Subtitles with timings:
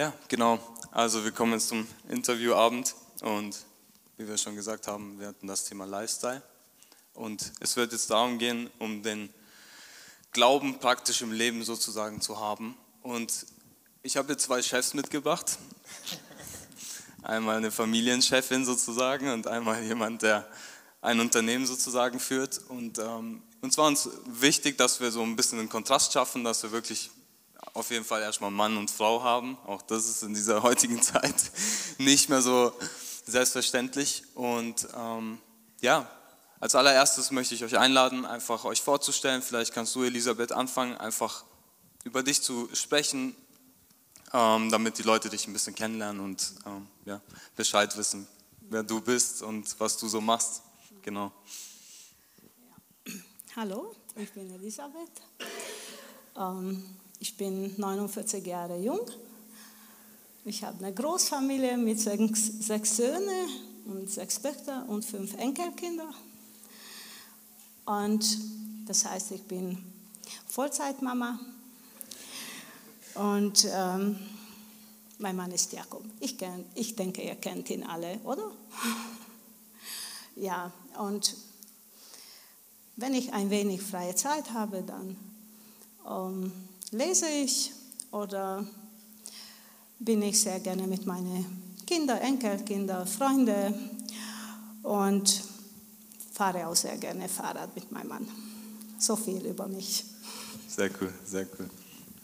[0.00, 0.58] Ja, genau.
[0.92, 3.54] Also wir kommen jetzt zum Interviewabend und
[4.16, 6.42] wie wir schon gesagt haben, wir hatten das Thema Lifestyle.
[7.12, 9.28] Und es wird jetzt darum gehen, um den
[10.32, 12.78] Glauben praktisch im Leben sozusagen zu haben.
[13.02, 13.44] Und
[14.02, 15.58] ich habe jetzt zwei Chefs mitgebracht.
[17.22, 20.48] Einmal eine Familienchefin sozusagen und einmal jemand, der
[21.02, 22.58] ein Unternehmen sozusagen führt.
[22.70, 26.62] Und ähm, uns war uns wichtig, dass wir so ein bisschen einen Kontrast schaffen, dass
[26.62, 27.10] wir wirklich
[27.74, 29.56] auf jeden Fall erstmal Mann und Frau haben.
[29.66, 31.50] Auch das ist in dieser heutigen Zeit
[31.98, 32.72] nicht mehr so
[33.26, 34.24] selbstverständlich.
[34.34, 35.38] Und ähm,
[35.80, 36.10] ja,
[36.58, 39.42] als allererstes möchte ich euch einladen, einfach euch vorzustellen.
[39.42, 41.44] Vielleicht kannst du, Elisabeth, anfangen, einfach
[42.04, 43.34] über dich zu sprechen,
[44.32, 47.20] ähm, damit die Leute dich ein bisschen kennenlernen und ähm, ja,
[47.56, 48.26] Bescheid wissen,
[48.60, 50.62] wer du bist und was du so machst.
[51.02, 51.32] Genau.
[53.56, 55.10] Hallo, ich bin Elisabeth.
[56.36, 59.06] Ähm, ich bin 49 Jahre jung.
[60.46, 63.48] Ich habe eine Großfamilie mit sechs, sechs Söhnen
[63.84, 66.12] und sechs Töchter und fünf Enkelkinder.
[67.84, 68.38] Und
[68.86, 69.78] das heißt, ich bin
[70.48, 71.38] Vollzeitmama
[73.14, 74.18] und ähm,
[75.18, 76.02] mein Mann ist Jakob.
[76.20, 78.50] Ich, kenn, ich denke, ihr kennt ihn alle, oder?
[80.36, 81.36] ja, und
[82.96, 85.16] wenn ich ein wenig freie Zeit habe, dann
[86.08, 86.52] ähm,
[86.90, 87.72] lese ich
[88.10, 88.64] oder
[89.98, 93.74] bin ich sehr gerne mit meinen Kindern, Enkelkinder, Freunden
[94.82, 95.42] und
[96.32, 98.28] fahre auch sehr gerne Fahrrad mit meinem Mann.
[98.98, 100.04] So viel über mich.
[100.68, 101.68] Sehr cool, sehr cool.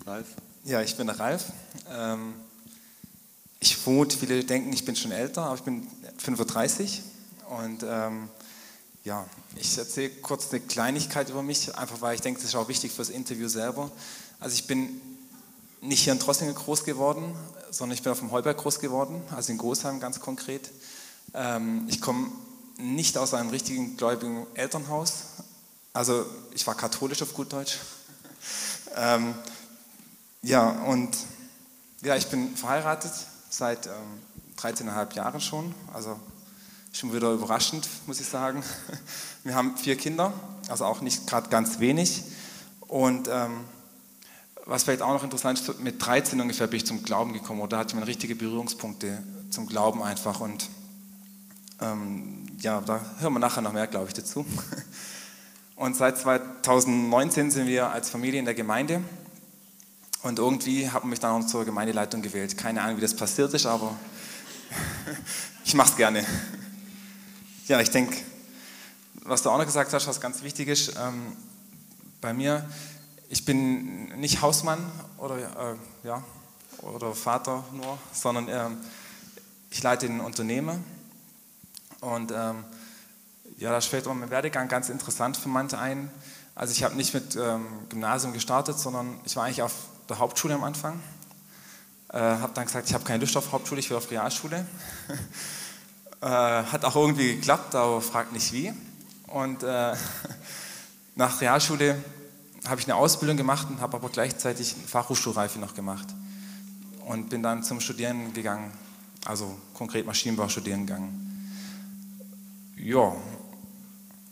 [0.07, 0.27] Ralf?
[0.65, 1.53] Ja, ich bin der Ralf.
[1.91, 2.35] Ähm,
[3.61, 5.87] ich wohne, viele denken, ich bin schon älter, aber ich bin
[6.19, 7.03] 35
[7.49, 8.29] und ähm,
[9.07, 12.67] ja, ich erzähle kurz eine Kleinigkeit über mich, einfach weil ich denke, das ist auch
[12.67, 13.89] wichtig für das Interview selber.
[14.41, 15.01] Also ich bin
[15.81, 17.37] nicht hier in Trossingen groß geworden,
[17.71, 20.73] sondern ich bin auf dem Heuberg groß geworden, also in Großheim ganz konkret.
[21.35, 22.33] Ähm, ich komme
[22.79, 25.27] nicht aus einem richtigen gläubigen Elternhaus,
[25.93, 27.79] also ich war katholisch auf gut Deutsch.
[28.97, 29.37] ähm,
[30.43, 31.17] ja, und
[32.03, 33.13] ja, ich bin verheiratet
[33.51, 33.93] seit ähm,
[34.59, 35.73] 13,5 Jahren schon.
[35.95, 36.19] Also
[36.97, 38.63] schon wieder überraschend, muss ich sagen.
[39.45, 40.33] Wir haben vier Kinder,
[40.69, 42.23] also auch nicht gerade ganz wenig.
[42.89, 43.65] Und ähm,
[44.65, 47.77] was vielleicht auch noch interessant ist, mit 13 ungefähr bin ich zum Glauben gekommen oder
[47.77, 50.41] hatte ich meine richtige Berührungspunkte zum Glauben einfach.
[50.41, 50.71] Und
[51.83, 54.47] ähm, ja, da hören wir nachher noch mehr, glaube ich, dazu.
[55.77, 59.03] Und seit 2019 sind wir als Familie in der Gemeinde
[60.23, 62.57] und irgendwie hat man mich dann auch zur Gemeindeleitung gewählt.
[62.57, 63.95] Keine Ahnung, wie das passiert ist, aber
[65.67, 66.25] ich mache es gerne.
[67.69, 68.17] Ja, ich denke,
[69.25, 71.37] was du auch noch gesagt hast, was ganz wichtig ist, ähm,
[72.21, 72.65] bei mir,
[73.29, 74.79] ich bin nicht Hausmann
[75.19, 76.23] oder, äh, ja,
[76.83, 78.77] oder Vater nur, sondern ähm,
[79.71, 80.85] ich leite ein Unternehmen
[82.03, 82.63] und ähm,
[83.59, 86.09] ja, da fällt mein Werdegang ganz interessant für manche ein.
[86.55, 89.75] Also ich habe nicht mit ähm, Gymnasium gestartet, sondern ich war eigentlich auf
[90.09, 91.01] der Hauptschule am Anfang.
[92.13, 94.65] Äh, habe dann gesagt, ich habe keine Lust auf Hauptschule, ich will auf Realschule.
[96.27, 98.73] äh, hat auch irgendwie geklappt, aber fragt nicht wie.
[99.29, 99.95] Und äh,
[101.15, 102.03] nach Realschule
[102.67, 106.09] habe ich eine Ausbildung gemacht und habe aber gleichzeitig Fachhochschulreife noch gemacht.
[107.07, 108.73] Und bin dann zum Studieren gegangen,
[109.25, 111.23] also konkret Maschinenbau studieren gegangen.
[112.77, 113.15] Ja,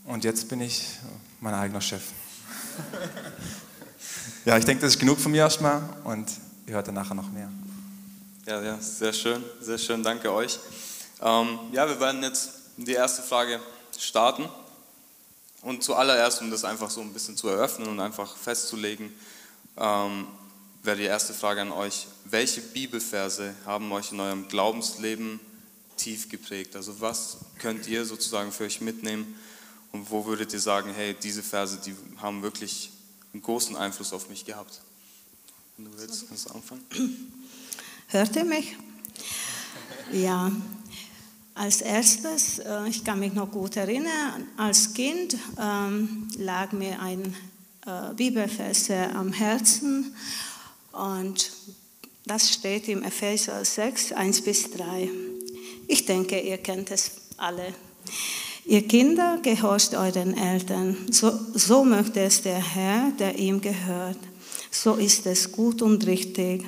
[0.04, 0.98] und jetzt bin ich
[1.40, 2.02] mein eigener Chef.
[4.46, 6.30] Ja, ich denke, das ist genug von mir erstmal und
[6.66, 7.48] ihr hört dann nachher noch mehr.
[8.44, 10.60] Ja, ja, sehr schön, sehr schön, danke euch.
[11.20, 13.60] Ähm, ja, wir werden jetzt die erste Frage
[13.98, 14.48] starten.
[15.62, 19.12] Und zuallererst, um das einfach so ein bisschen zu eröffnen und einfach festzulegen,
[19.78, 20.26] ähm,
[20.82, 22.06] wäre die erste Frage an euch.
[22.24, 25.40] Welche Bibelverse haben euch in eurem Glaubensleben
[25.96, 26.76] tief geprägt?
[26.76, 29.38] Also was könnt ihr sozusagen für euch mitnehmen
[29.92, 32.90] und wo würdet ihr sagen, hey, diese Verse, die haben wirklich
[33.32, 34.80] einen großen Einfluss auf mich gehabt.
[35.76, 36.84] Wenn du willst, kannst du anfangen.
[38.08, 38.76] Hört ihr mich?
[40.12, 40.52] Ja.
[41.56, 47.34] Als erstes, äh, ich kann mich noch gut erinnern, als Kind ähm, lag mir ein
[47.86, 50.14] äh, Bibelvers am Herzen
[50.92, 51.52] und
[52.26, 55.08] das steht im Epheser 6, 1 bis 3.
[55.86, 57.74] Ich denke, ihr kennt es alle.
[58.64, 64.18] Ihr Kinder, gehorcht euren Eltern, so, so möchte es der Herr, der ihm gehört.
[64.70, 66.64] So ist es gut und richtig.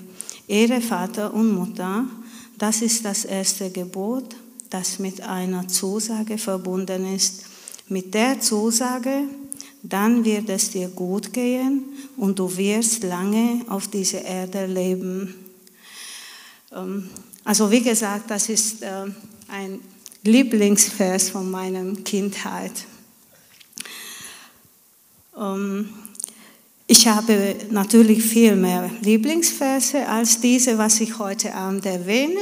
[0.47, 2.05] Ehre Vater und Mutter,
[2.59, 4.37] das ist das erste Gebot,
[4.71, 7.45] das mit einer Zusage verbunden ist.
[7.89, 9.23] Mit der Zusage,
[9.83, 11.85] dann wird es dir gut gehen
[12.17, 15.35] und du wirst lange auf dieser Erde leben.
[16.73, 17.09] Ähm,
[17.45, 19.05] also wie gesagt, das ist äh,
[19.49, 19.81] ein
[20.25, 22.73] Lieblingsvers von meiner Kindheit.
[25.39, 25.89] Ähm,
[26.89, 32.41] ich habe natürlich viel mehr Lieblingsverse als diese, was ich heute Abend erwähne.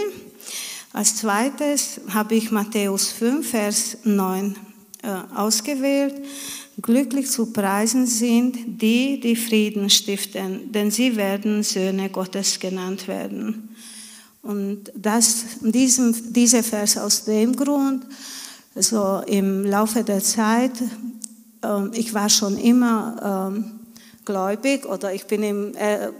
[0.94, 4.54] Als zweites habe ich Matthäus 5, Vers 9
[5.02, 6.14] äh, ausgewählt.
[6.80, 13.74] Glücklich zu preisen sind die, die Frieden stiften, denn sie werden Söhne Gottes genannt werden.
[14.42, 18.06] Und das, diesem, dieser Vers aus dem Grund,
[18.76, 20.80] so im Laufe der Zeit,
[21.64, 26.10] äh, ich war schon immer äh, gläubig oder ich bin im äh,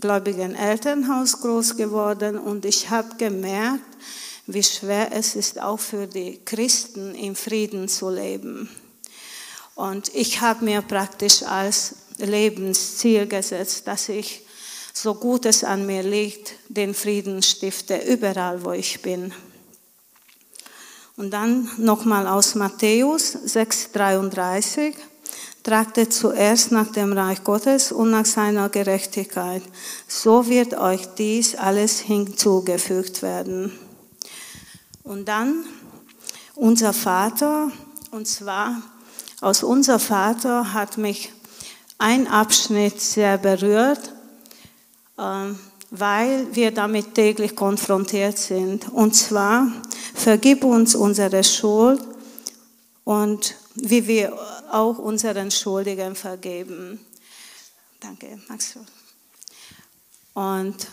[0.00, 3.84] gläubigen Elternhaus groß geworden und ich habe gemerkt,
[4.46, 8.68] wie schwer es ist, auch für die Christen im Frieden zu leben.
[9.74, 14.42] Und ich habe mir praktisch als Lebensziel gesetzt, dass ich
[14.92, 19.32] so gut es an mir liegt, den Frieden stifte, überall wo ich bin.
[21.16, 24.94] Und dann nochmal aus Matthäus 6,33
[25.68, 29.62] trachtet zuerst nach dem Reich Gottes und nach seiner Gerechtigkeit.
[30.06, 33.72] So wird euch dies alles hinzugefügt werden.
[35.04, 35.66] Und dann
[36.54, 37.70] unser Vater,
[38.12, 38.80] und zwar
[39.42, 41.32] aus unser Vater hat mich
[41.98, 44.14] ein Abschnitt sehr berührt,
[45.18, 45.58] ähm,
[45.90, 48.90] weil wir damit täglich konfrontiert sind.
[48.90, 49.70] Und zwar,
[50.14, 52.00] vergib uns unsere Schuld
[53.04, 54.32] und wie wir
[54.72, 57.00] auch unseren Schuldigen vergeben.
[58.00, 58.78] Danke, Max.
[60.34, 60.88] Und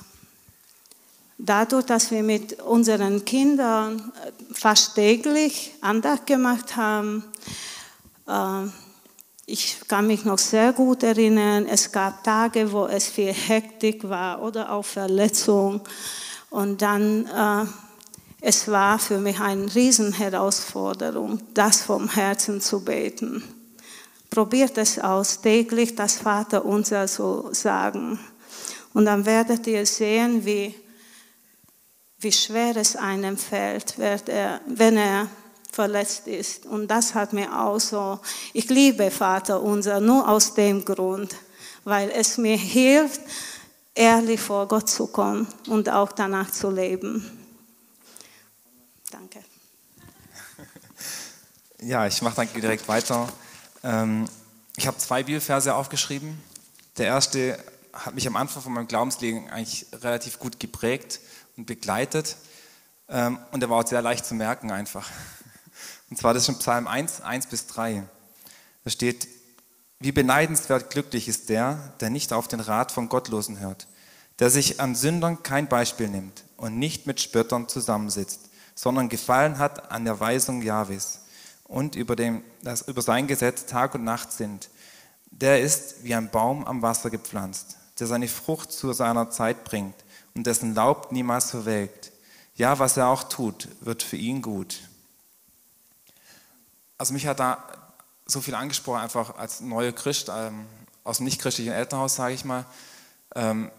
[1.38, 4.12] dadurch, dass wir mit unseren Kindern
[4.52, 7.24] fast täglich Andacht gemacht haben,
[8.28, 8.68] äh,
[9.48, 14.42] ich kann mich noch sehr gut erinnern, es gab Tage, wo es viel Hektik war
[14.42, 15.82] oder auch Verletzung.
[16.50, 17.66] Und dann äh,
[18.48, 23.44] es war für mich eine Riesenherausforderung, das vom Herzen zu beten.
[24.36, 28.20] Probiert es aus, täglich das Vater unser zu sagen.
[28.94, 30.76] Und dann werdet ihr sehen, wie,
[32.20, 35.30] wie schwer es einem fällt, wenn er
[35.72, 36.66] verletzt ist.
[36.66, 38.20] Und das hat mir auch so,
[38.52, 41.34] ich liebe Vater unser nur aus dem Grund,
[41.86, 43.22] weil es mir hilft,
[43.94, 47.24] ehrlich vor Gott zu kommen und auch danach zu leben.
[49.10, 49.40] Danke.
[51.82, 53.30] Ja, ich mache dann direkt weiter.
[53.86, 54.28] Ähm,
[54.78, 56.42] ich habe zwei Bibelverse aufgeschrieben.
[56.98, 61.20] Der erste hat mich am Anfang von meinem Glaubensleben eigentlich relativ gut geprägt
[61.56, 62.36] und begleitet.
[63.08, 65.10] Ähm, und der war auch sehr leicht zu merken einfach.
[66.10, 68.04] Und zwar das ist in Psalm 1, 1 bis 3.
[68.84, 69.28] Da steht,
[70.00, 73.88] wie beneidenswert glücklich ist der, der nicht auf den Rat von Gottlosen hört,
[74.40, 79.92] der sich an Sündern kein Beispiel nimmt und nicht mit Spöttern zusammensitzt, sondern gefallen hat
[79.92, 81.25] an der Weisung Jahwes
[81.66, 84.70] und über, dem, das, über sein Gesetz Tag und Nacht sind.
[85.32, 89.96] Der ist wie ein Baum am Wasser gepflanzt, der seine Frucht zu seiner Zeit bringt
[90.34, 92.12] und dessen Laub niemals verwelkt.
[92.56, 94.80] Ja, was er auch tut, wird für ihn gut.
[96.98, 97.64] Also mich hat da
[98.26, 100.66] so viel angesprochen, einfach als neuer Christ, ähm,
[101.04, 102.66] aus dem nicht-christlichen Elternhaus, sage ich mal,
[103.36, 103.72] ähm,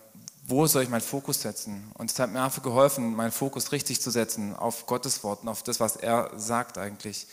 [0.47, 1.91] wo soll ich meinen Fokus setzen?
[1.95, 5.63] Und es hat mir einfach geholfen, meinen Fokus richtig zu setzen auf Gottes Worten, auf
[5.63, 7.27] das, was er sagt eigentlich.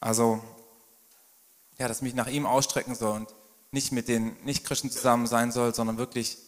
[0.00, 0.42] Also,
[1.78, 3.34] ja, dass mich nach ihm ausstrecken soll und
[3.70, 6.38] nicht mit den Nichtchristen zusammen sein soll, sondern wirklich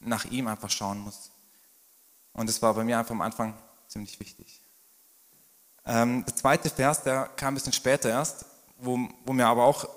[0.00, 1.30] nach ihm einfach schauen muss.
[2.32, 3.54] Und das war bei mir einfach am Anfang
[3.88, 4.60] ziemlich wichtig.
[5.84, 8.44] Ähm, der zweite Vers, der kam ein bisschen später erst,
[8.78, 9.88] wo, wo mir aber auch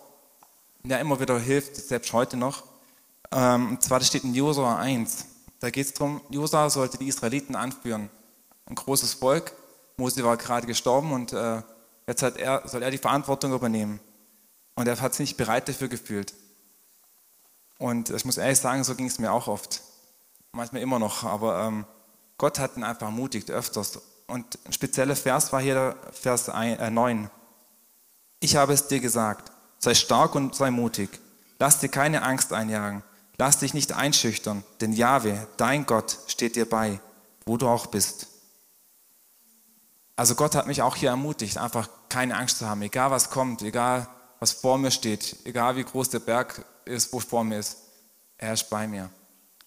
[0.84, 2.64] ja, immer wieder hilft, selbst heute noch.
[3.32, 5.26] Ähm, und zwar, das steht in Josua 1.
[5.60, 8.10] Da geht es darum, Josa sollte die Israeliten anführen.
[8.66, 9.54] Ein großes Volk.
[9.98, 11.62] Mose war gerade gestorben und äh,
[12.08, 14.00] jetzt er, soll er die Verantwortung übernehmen.
[14.76, 16.34] Und er hat sich nicht bereit dafür gefühlt.
[17.78, 19.82] Und ich muss ehrlich sagen, so ging es mir auch oft.
[20.52, 21.24] Manchmal immer noch.
[21.24, 21.86] Aber ähm,
[22.38, 24.00] Gott hat ihn einfach ermutigt, öfters.
[24.28, 27.24] Und ein spezieller Vers war hier der Vers 9.
[27.24, 27.30] Äh,
[28.40, 31.10] ich habe es dir gesagt, sei stark und sei mutig.
[31.60, 33.04] Lass dir keine Angst einjagen.
[33.38, 37.02] Lass dich nicht einschüchtern, denn Jahwe, dein Gott, steht dir bei,
[37.46, 38.28] wo du auch bist.
[40.16, 43.62] Also Gott hat mich auch hier ermutigt, einfach keine Angst zu haben, egal was kommt,
[43.62, 44.08] egal
[44.40, 47.78] was vor mir steht, egal wie groß der Berg ist, wo vor mir ist,
[48.38, 49.10] er ist bei mir.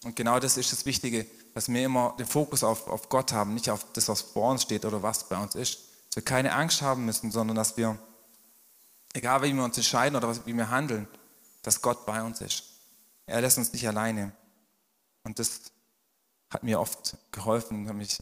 [0.04, 3.54] Und genau das ist das Wichtige, dass wir immer den Fokus auf, auf Gott haben,
[3.54, 5.80] nicht auf das, was vor uns steht oder was bei uns ist.
[6.08, 7.98] Dass wir keine Angst haben müssen, sondern dass wir,
[9.12, 11.08] egal wie wir uns entscheiden oder wie wir handeln,
[11.62, 12.64] dass Gott bei uns ist.
[13.26, 14.32] Er lässt uns nicht alleine.
[15.24, 15.62] Und das
[16.50, 18.18] hat mir oft geholfen mich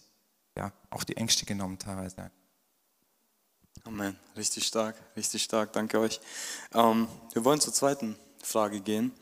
[0.56, 2.30] ja, auch die Ängste genommen teilweise.
[3.84, 4.18] Amen.
[4.36, 5.72] Richtig stark, richtig stark.
[5.72, 6.20] Danke euch.
[6.74, 9.12] Ähm, wir wollen zur zweiten Frage gehen.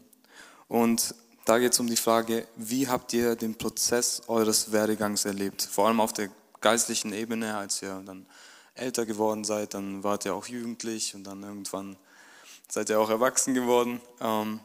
[0.69, 1.15] Und
[1.45, 5.63] da geht es um die Frage, wie habt ihr den Prozess eures Werdegangs erlebt?
[5.63, 8.27] Vor allem auf der geistlichen Ebene, als ihr dann
[8.75, 11.97] älter geworden seid, dann wart ihr auch jugendlich und dann irgendwann
[12.69, 14.01] seid ihr auch erwachsen geworden.
[14.21, 14.61] Ähm,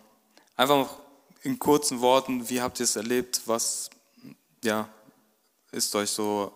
[0.55, 0.97] einfach
[1.43, 3.41] in kurzen Worten, wie habt ihr es erlebt?
[3.45, 3.89] Was
[4.63, 4.87] ja,
[5.71, 6.53] ist euch so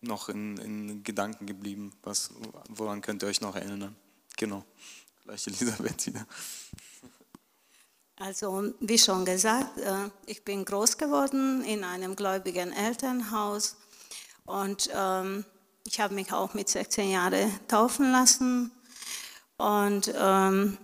[0.00, 1.92] noch in, in Gedanken geblieben?
[2.02, 2.30] Was,
[2.68, 3.96] woran könnt ihr euch noch erinnern?
[4.36, 4.64] Genau,
[5.24, 6.26] gleich Elisabeth wieder.
[8.16, 13.76] Also wie schon gesagt, äh, ich bin groß geworden in einem gläubigen Elternhaus
[14.44, 15.44] und ähm,
[15.86, 18.70] ich habe mich auch mit 16 Jahren taufen lassen.
[19.56, 20.78] Und ähm,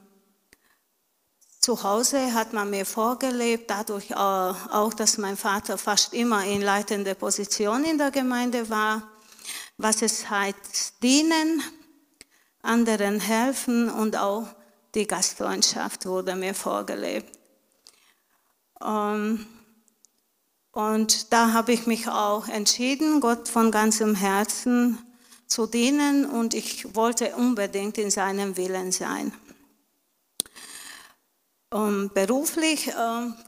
[1.64, 7.14] zu Hause hat man mir vorgelebt, dadurch auch, dass mein Vater fast immer in leitender
[7.14, 9.02] Position in der Gemeinde war,
[9.78, 11.62] was es heißt, dienen,
[12.61, 14.47] anderen helfen und auch
[14.94, 17.35] die Gastfreundschaft wurde mir vorgelebt.
[18.85, 19.47] Ähm,
[20.71, 24.99] und da habe ich mich auch entschieden, Gott von ganzem Herzen
[25.47, 29.33] zu dienen und ich wollte unbedingt in seinem Willen sein.
[31.75, 32.93] Und beruflich äh,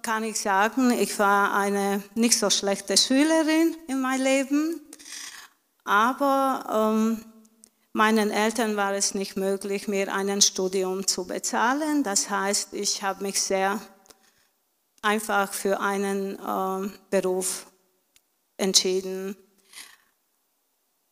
[0.02, 4.80] kann ich sagen, ich war eine nicht so schlechte Schülerin in meinem Leben,
[5.85, 7.25] aber ähm,
[7.97, 12.02] Meinen Eltern war es nicht möglich, mir ein Studium zu bezahlen.
[12.02, 13.80] Das heißt, ich habe mich sehr
[15.00, 16.37] einfach für einen
[17.09, 17.68] Beruf
[18.59, 19.35] entschieden.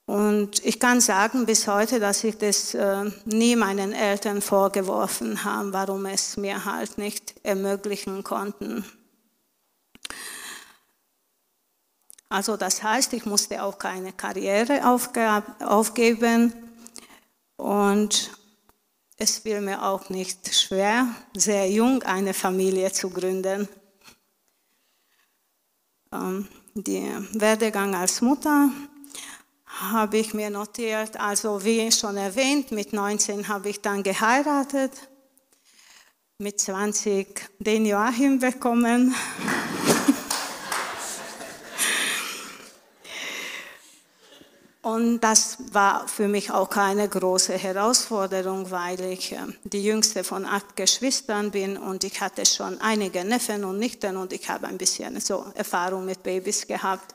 [0.07, 5.73] Und ich kann sagen bis heute, dass ich das äh, nie meinen Eltern vorgeworfen habe,
[5.73, 8.85] warum es mir halt nicht ermöglichen konnten.
[12.29, 14.83] Also das heißt, ich musste auch keine Karriere
[15.61, 16.53] aufgeben.
[17.57, 18.31] Und
[19.17, 23.69] es fiel mir auch nicht schwer, sehr jung eine Familie zu gründen.
[26.13, 28.71] Ähm, den Werdegang als Mutter
[29.81, 31.19] habe ich mir notiert.
[31.19, 34.93] Also wie schon erwähnt, mit 19 habe ich dann geheiratet,
[36.39, 39.15] mit 20 den Joachim bekommen.
[44.85, 50.45] Und das war für mich auch keine große Herausforderung, weil ich äh, die jüngste von
[50.45, 54.77] acht Geschwistern bin und ich hatte schon einige Neffen und Nichten und ich habe ein
[54.77, 57.15] bisschen so Erfahrung mit Babys gehabt.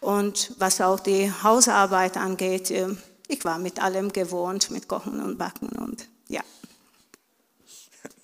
[0.00, 2.94] Und was auch die Hausarbeit angeht, äh,
[3.26, 6.42] ich war mit allem gewohnt, mit Kochen und Backen und ja.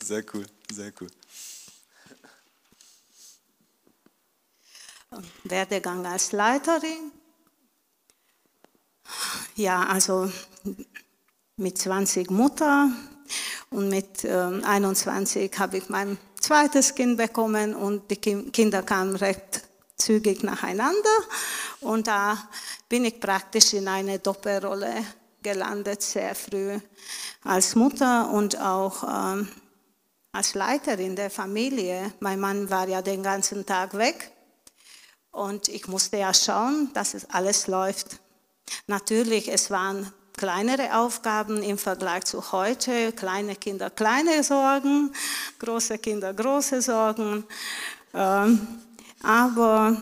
[0.03, 1.09] Sehr cool, sehr cool.
[5.45, 7.13] Werdegang als Leiterin
[9.57, 10.31] ja, also
[11.57, 12.91] mit 20 Mutter
[13.71, 19.63] und mit äh, 21 habe ich mein zweites Kind bekommen und die Kinder kamen recht
[19.97, 21.19] zügig nacheinander
[21.81, 22.37] und da
[22.89, 25.05] bin ich praktisch in eine Doppelrolle
[25.43, 26.79] gelandet, sehr früh
[27.45, 29.49] als Mutter und auch ähm,
[30.33, 32.13] als Leiterin der Familie.
[32.21, 34.33] Mein Mann war ja den ganzen Tag weg
[35.31, 38.19] und ich musste ja schauen, dass es alles läuft.
[38.87, 43.13] Natürlich, es waren kleinere Aufgaben im Vergleich zu heute.
[43.13, 45.13] Kleine Kinder kleine Sorgen,
[45.59, 47.45] große Kinder große Sorgen.
[48.13, 48.67] Ähm,
[49.23, 49.97] aber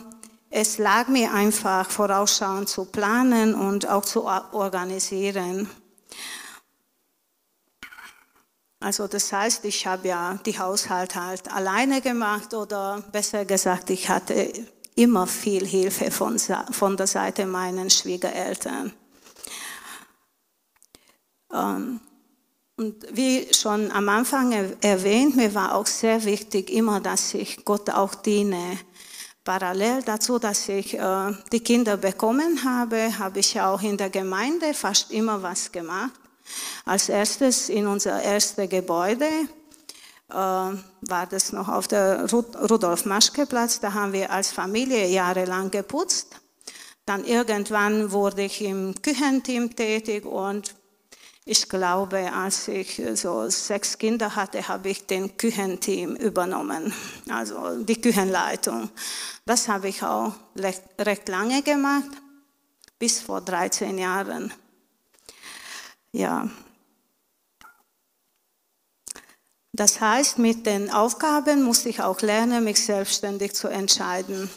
[0.51, 5.71] es lag mir einfach, vorausschauend zu planen und auch zu organisieren.
[8.81, 14.09] Also das heißt, ich habe ja die Haushalt halt alleine gemacht oder besser gesagt, ich
[14.09, 14.53] hatte
[14.95, 18.93] immer viel Hilfe von, von der Seite meiner Schwiegereltern.
[21.53, 22.01] Ähm,
[22.77, 27.91] und wie schon am Anfang erwähnt, mir war auch sehr wichtig immer, dass ich Gott
[27.91, 28.79] auch diene.
[29.45, 34.73] Parallel dazu, dass ich äh, die Kinder bekommen habe, habe ich auch in der Gemeinde
[34.73, 36.13] fast immer was gemacht.
[36.85, 39.29] Als erstes in unser erstes Gebäude
[40.33, 43.81] war das noch auf der Rudolf-Maschke-Platz.
[43.81, 46.37] Da haben wir als Familie jahrelang geputzt.
[47.05, 50.75] Dann irgendwann wurde ich im Küchenteam tätig und
[51.45, 56.95] ich glaube, als ich so sechs Kinder hatte, habe ich den Küchenteam übernommen,
[57.29, 58.91] also die Küchenleitung.
[59.45, 62.11] Das habe ich auch recht lange gemacht,
[62.97, 64.53] bis vor 13 Jahren.
[66.13, 66.49] Ja,
[69.75, 74.51] Das heißt, mit den Aufgaben musste ich auch lernen, mich selbstständig zu entscheiden.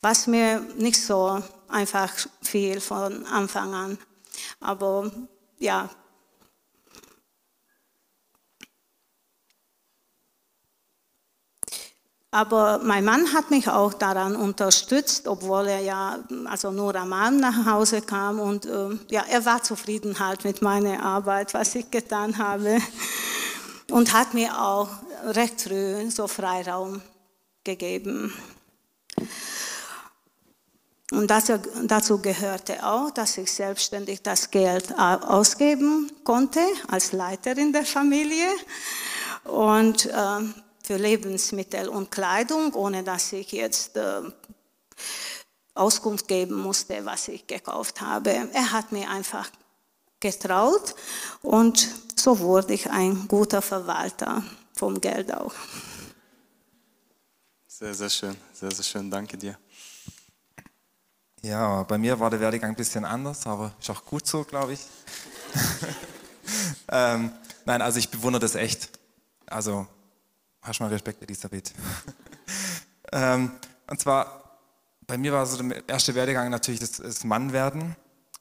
[0.00, 3.98] was mir nicht so einfach fiel von Anfang an.
[4.60, 5.10] Aber
[5.58, 5.90] ja,
[12.30, 17.40] Aber mein Mann hat mich auch daran unterstützt, obwohl er ja also nur am Abend
[17.40, 21.90] nach Hause kam und äh, ja, er war zufrieden halt mit meiner Arbeit, was ich
[21.90, 22.80] getan habe
[23.90, 24.88] und hat mir auch
[25.24, 27.00] recht früh so Freiraum
[27.64, 28.34] gegeben.
[31.10, 37.86] Und dazu, dazu gehörte auch, dass ich selbstständig das Geld ausgeben konnte als Leiterin der
[37.86, 38.48] Familie.
[39.44, 40.40] Und äh,
[40.82, 44.22] für Lebensmittel und Kleidung, ohne dass ich jetzt äh,
[45.74, 48.30] Auskunft geben musste, was ich gekauft habe.
[48.30, 49.48] Er hat mir einfach
[50.20, 50.94] getraut
[51.42, 54.42] und so wurde ich ein guter Verwalter
[54.74, 55.54] vom Geld auch.
[57.66, 59.10] Sehr, sehr schön, sehr, sehr schön.
[59.10, 59.56] Danke dir.
[61.42, 64.72] Ja, bei mir war der Werdegang ein bisschen anders, aber ist auch gut so, glaube
[64.72, 64.80] ich.
[66.88, 67.30] ähm,
[67.64, 68.90] nein, also ich bewundere das echt.
[69.46, 69.86] Also
[70.68, 71.72] Hast mal Respekt, Elisabeth.
[73.12, 73.52] ähm,
[73.86, 74.58] und zwar,
[75.06, 77.96] bei mir war so der erste Werdegang natürlich das, das Mannwerden.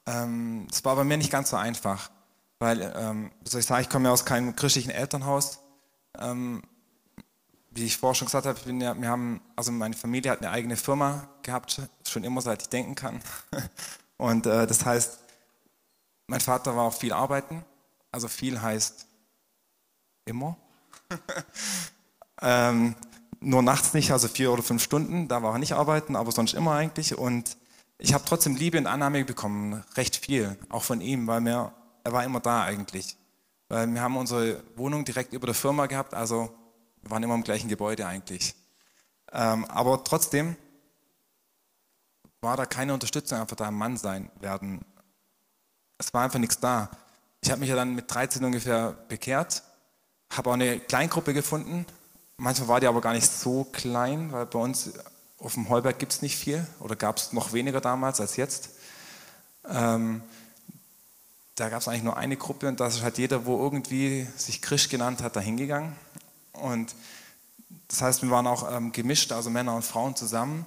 [0.06, 2.10] Ähm, das war bei mir nicht ganz so einfach,
[2.60, 5.60] weil, ähm, soll ich sagen, ich komme ja aus keinem christlichen Elternhaus.
[6.20, 6.64] Ähm,
[7.72, 10.76] wie ich vorher schon gesagt habe, ja, wir haben, also meine Familie hat eine eigene
[10.76, 13.22] Firma gehabt, schon immer seit ich denken kann.
[14.18, 15.20] Und äh, das heißt,
[16.26, 17.64] mein Vater war auch viel arbeiten,
[18.12, 19.06] also viel heißt
[20.26, 20.58] immer.
[22.42, 22.96] Ähm,
[23.40, 26.54] nur nachts nicht, also vier oder fünf Stunden, da war er nicht arbeiten, aber sonst
[26.54, 27.18] immer eigentlich.
[27.18, 27.58] Und
[27.98, 31.72] ich habe trotzdem Liebe und Annahme bekommen, recht viel, auch von ihm, weil mir,
[32.08, 33.18] er war immer da eigentlich.
[33.70, 36.54] Weil wir haben unsere Wohnung direkt über der Firma gehabt, also
[37.02, 38.56] wir waren immer im gleichen Gebäude eigentlich.
[39.32, 40.56] Ähm, aber trotzdem
[42.42, 44.86] war da keine Unterstützung einfach da im Mann sein werden.
[45.98, 46.90] Es war einfach nichts da.
[47.42, 49.64] Ich habe mich ja dann mit 13 ungefähr bekehrt,
[50.32, 51.86] habe auch eine Kleingruppe gefunden,
[52.40, 54.92] Manchmal war die aber gar nicht so klein, weil bei uns
[55.40, 58.70] auf dem Heuberg gibt es nicht viel oder gab es noch weniger damals als jetzt.
[59.68, 60.22] Ähm,
[61.58, 64.62] da gab es eigentlich nur eine Gruppe und da ist halt jeder, wo irgendwie sich
[64.62, 65.96] Christ genannt hat, da hingegangen.
[66.54, 66.94] Und
[67.88, 70.66] das heißt, wir waren auch ähm, gemischt, also Männer und Frauen zusammen.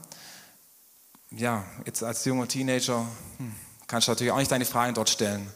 [1.31, 3.55] Ja, jetzt als junger Teenager hm,
[3.87, 5.49] kannst du natürlich auch nicht deine Fragen dort stellen,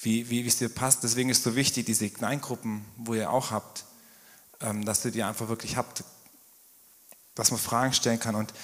[0.00, 1.02] wie, wie es dir passt.
[1.02, 3.84] Deswegen ist es so wichtig, diese Kleingruppen, wo ihr auch habt,
[4.60, 6.04] ähm, dass ihr die einfach wirklich habt,
[7.34, 8.36] dass man Fragen stellen kann.
[8.36, 8.54] Und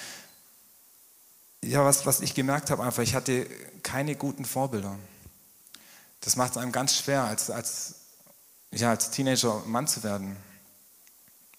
[1.61, 3.48] ja, was, was ich gemerkt habe, einfach, ich hatte
[3.83, 4.96] keine guten Vorbilder.
[6.24, 7.96] Das macht es einem ganz schwer, als, als,
[8.70, 10.37] ja, als Teenager Mann zu werden.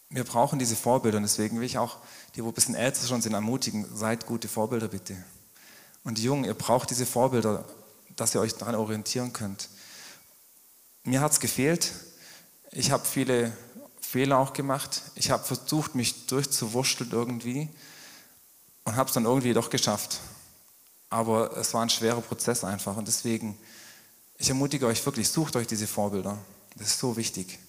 [0.09, 1.99] Wir brauchen diese Vorbilder und deswegen will ich auch
[2.33, 5.15] die, wo ein bisschen älter schon sind, ermutigen, seid gute Vorbilder bitte.
[6.03, 7.63] Und die Jungen, ihr braucht diese Vorbilder,
[8.15, 9.69] dass ihr euch daran orientieren könnt.
[11.03, 11.91] Mir hat es gefehlt.
[12.71, 13.55] Ich habe viele
[14.01, 15.03] Fehler auch gemacht.
[15.13, 17.69] Ich habe versucht, mich durchzuwurschteln irgendwie
[18.83, 20.21] und habe es dann irgendwie doch geschafft.
[21.11, 23.59] Aber es war ein schwerer Prozess einfach und deswegen,
[24.37, 26.37] ich ermutige euch wirklich, sucht euch diese Vorbilder.
[26.75, 27.59] Das ist so wichtig.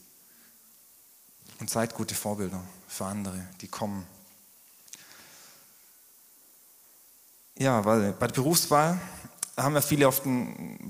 [1.61, 4.07] Und seid gute Vorbilder für andere, die kommen.
[7.57, 9.01] Ja, weil bei der Berufswahl
[9.57, 10.23] haben wir viele oft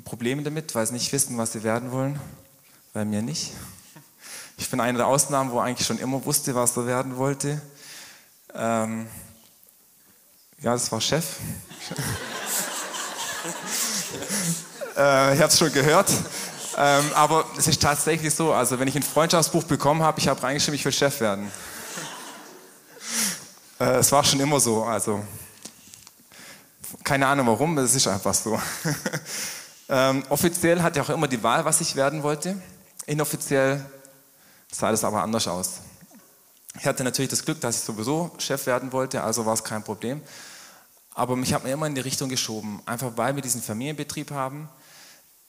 [0.04, 2.18] Probleme damit, weil sie nicht wissen, was sie werden wollen.
[2.92, 3.52] Bei mir nicht.
[4.56, 7.60] Ich bin eine der Ausnahmen, wo eigentlich schon immer wusste, was er werden wollte.
[8.54, 9.06] Ähm,
[10.60, 11.36] ja, das war Chef.
[14.96, 16.10] äh, ich habe es schon gehört.
[16.78, 20.42] Ähm, aber es ist tatsächlich so, also wenn ich ein Freundschaftsbuch bekommen habe, ich habe
[20.42, 21.50] reingeschrieben, ich will Chef werden.
[23.80, 25.24] Äh, es war schon immer so, also
[27.02, 28.60] keine Ahnung warum, es ist einfach so.
[29.88, 32.60] ähm, offiziell hatte ich auch immer die Wahl, was ich werden wollte.
[33.06, 33.84] Inoffiziell
[34.70, 35.80] sah das aber anders aus.
[36.78, 39.82] Ich hatte natürlich das Glück, dass ich sowieso Chef werden wollte, also war es kein
[39.82, 40.20] Problem.
[41.14, 44.68] Aber mich hat man immer in die Richtung geschoben, einfach weil wir diesen Familienbetrieb haben.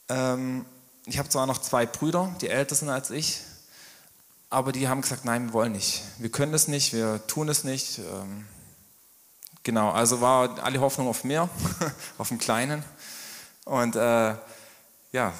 [0.10, 0.65] Ähm,
[1.06, 3.41] ich habe zwar noch zwei Brüder, die älter sind als ich,
[4.50, 6.04] aber die haben gesagt, nein, wir wollen nicht.
[6.17, 8.00] Wir können das nicht, wir tun es nicht.
[8.00, 8.46] Ähm,
[9.63, 11.50] genau, also war alle Hoffnung auf mir,
[12.17, 12.84] auf den Kleinen.
[13.65, 14.36] Und äh,
[15.12, 15.34] ja,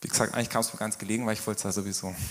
[0.00, 2.14] wie gesagt, eigentlich kam es mir ganz gelegen, weil ich wollte es ja sowieso.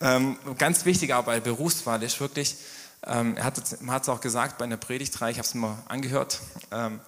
[0.00, 2.56] Ähm, ganz wichtig aber bei Berufswahl ist wirklich,
[3.06, 3.58] ähm, er hat
[4.02, 6.40] es auch gesagt bei einer Predigtreihe, ich habe es mal angehört,
[6.72, 7.00] ähm,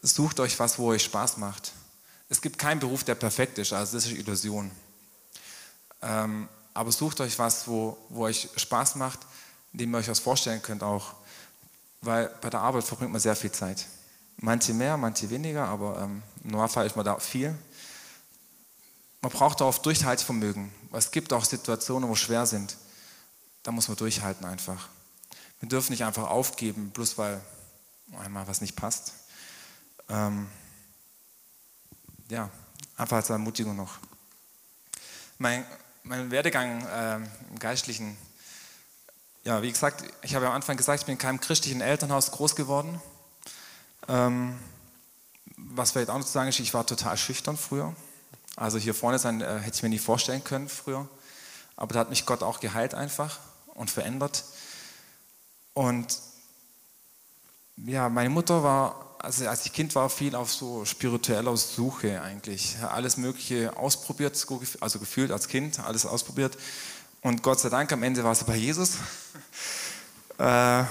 [0.00, 1.72] sucht euch was, wo euch Spaß macht.
[2.28, 4.70] Es gibt keinen Beruf, der perfekt ist, also das ist Illusion.
[6.02, 9.20] Ähm, aber sucht euch was, wo, wo euch Spaß macht,
[9.72, 11.14] dem ihr euch was vorstellen könnt auch.
[12.00, 13.86] weil bei der Arbeit verbringt man sehr viel Zeit.
[14.36, 17.56] Manche mehr, manche weniger, aber ähm, im Normalfall ist man da viel.
[19.20, 20.70] Man braucht auch Durchhaltevermögen.
[20.92, 22.76] Es gibt auch Situationen, wo schwer sind.
[23.64, 24.88] Da muss man durchhalten einfach.
[25.58, 27.40] Wir dürfen nicht einfach aufgeben, bloß weil
[28.20, 29.12] einmal was nicht passt.
[30.08, 30.46] Ähm,
[32.28, 32.50] ja,
[32.96, 33.98] einfach als Ermutigung noch.
[35.38, 35.64] Mein,
[36.02, 38.16] mein Werdegang äh, im Geistlichen,
[39.44, 42.54] ja, wie gesagt, ich habe am Anfang gesagt, ich bin in keinem christlichen Elternhaus groß
[42.56, 43.00] geworden.
[44.08, 44.58] Ähm,
[45.56, 47.94] was vielleicht auch noch zu sagen ist, ich war total schüchtern früher.
[48.56, 51.08] Also hier vorne sein äh, hätte ich mir nie vorstellen können früher.
[51.76, 53.38] Aber da hat mich Gott auch geheilt einfach
[53.74, 54.44] und verändert.
[55.74, 56.20] Und
[57.76, 62.76] ja, meine Mutter war, also als ich Kind war, viel auf so spiritueller Suche eigentlich.
[62.82, 64.46] Alles Mögliche ausprobiert,
[64.80, 66.56] also gefühlt als Kind, alles ausprobiert.
[67.20, 68.92] Und Gott sei Dank, am Ende war sie bei Jesus.
[70.40, 70.84] Äh,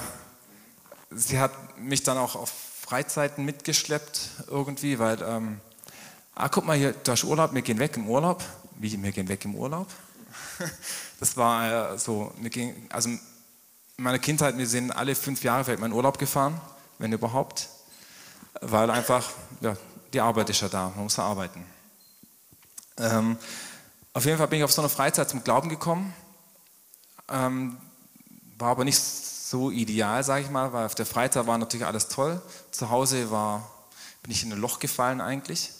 [1.09, 5.61] sie hat mich dann auch auf Freizeiten mitgeschleppt irgendwie, weil, ähm,
[6.35, 8.43] ah, guck mal hier, du hast Urlaub, wir gehen weg im Urlaub.
[8.75, 9.87] Wie, wir gehen weg im Urlaub?
[11.21, 13.21] Das war äh, so, wir gingen, also in
[13.95, 16.59] meiner Kindheit, wir sind alle fünf Jahre vielleicht mal in Urlaub gefahren
[16.99, 17.69] wenn überhaupt,
[18.61, 19.29] weil einfach,
[19.61, 19.75] ja,
[20.13, 21.63] die Arbeit ist ja da, man muss ja arbeiten.
[22.97, 23.37] Ähm,
[24.13, 26.13] auf jeden Fall bin ich auf so eine Freizeit zum Glauben gekommen,
[27.29, 27.77] ähm,
[28.57, 32.07] war aber nicht so ideal, sage ich mal, weil auf der Freizeit war natürlich alles
[32.07, 32.41] toll.
[32.71, 33.69] Zu Hause war,
[34.23, 35.71] bin ich in ein Loch gefallen eigentlich,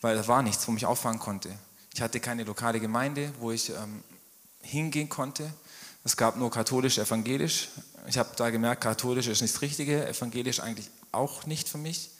[0.00, 1.50] weil es war nichts, wo mich auffangen konnte.
[1.94, 4.02] Ich hatte keine lokale Gemeinde, wo ich ähm,
[4.62, 5.52] hingehen konnte.
[6.04, 7.68] Es gab nur katholisch, evangelisch.
[8.06, 12.11] Ich habe da gemerkt, katholisch ist nicht das Richtige, evangelisch eigentlich auch nicht für mich.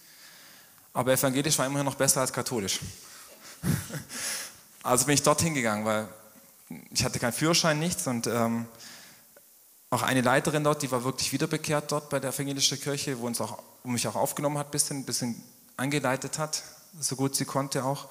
[0.93, 2.81] Aber evangelisch war immerhin noch besser als katholisch.
[4.83, 6.09] also bin ich dorthin gegangen, weil
[6.91, 8.07] ich hatte keinen Führerschein, nichts.
[8.07, 8.67] Und ähm,
[9.91, 13.41] auch eine Leiterin dort, die war wirklich wiederbekehrt dort bei der evangelischen Kirche, wo, uns
[13.41, 15.43] auch, wo mich auch aufgenommen hat, ein bisschen, bisschen
[15.77, 16.63] angeleitet hat,
[17.01, 18.09] so gut sie konnte auch.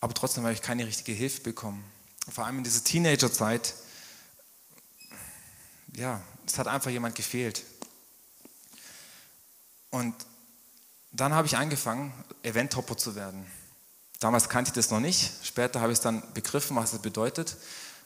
[0.00, 1.84] Aber trotzdem habe ich keine richtige Hilfe bekommen.
[2.30, 3.74] Vor allem in dieser Teenagerzeit
[5.96, 7.64] ja, es hat einfach jemand gefehlt.
[9.90, 10.14] Und
[11.12, 13.44] dann habe ich angefangen, Eventhopper zu werden.
[14.20, 15.32] Damals kannte ich das noch nicht.
[15.42, 17.56] Später habe ich es dann begriffen, was es bedeutet.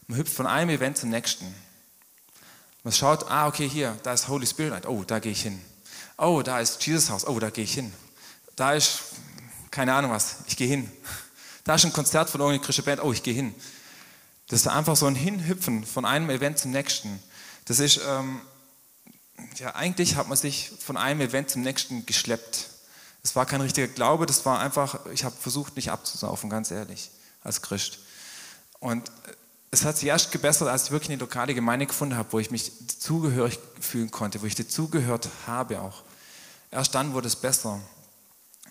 [0.06, 1.52] Man hüpft von einem Event zum nächsten.
[2.82, 4.86] Man schaut, ah, okay, hier, da ist Holy Spirit Night.
[4.86, 5.60] Oh, da gehe ich hin.
[6.16, 7.26] Oh, da ist Jesus House.
[7.26, 7.92] Oh, da gehe ich hin.
[8.56, 9.00] Da ist,
[9.70, 10.90] keine Ahnung was, ich gehe hin.
[11.64, 13.02] Da ist ein Konzert von irgendeiner christlichen Band.
[13.02, 13.54] Oh, ich gehe hin.
[14.48, 17.22] Das ist einfach so ein Hinhüpfen von einem Event zum nächsten.
[17.64, 18.42] Das ist, ähm,
[19.56, 22.68] ja, eigentlich hat man sich von einem Event zum nächsten geschleppt.
[23.24, 27.10] Es war kein richtiger Glaube, das war einfach, ich habe versucht, nicht abzusaufen, ganz ehrlich,
[27.42, 27.98] als Christ.
[28.80, 29.10] Und
[29.70, 32.50] es hat sich erst gebessert, als ich wirklich eine lokale Gemeinde gefunden habe, wo ich
[32.50, 36.02] mich zugehörig fühlen konnte, wo ich dazugehört habe auch.
[36.70, 37.80] Erst dann wurde es besser.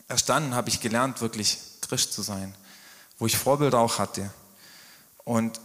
[0.07, 2.53] Erst dann habe ich gelernt, wirklich Christ zu sein,
[3.17, 4.29] wo ich Vorbilder auch hatte.
[5.23, 5.59] Und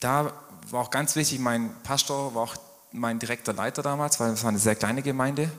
[0.00, 0.32] da
[0.70, 2.56] war auch ganz wichtig, mein Pastor war auch
[2.90, 5.50] mein direkter Leiter damals, weil es war eine sehr kleine Gemeinde.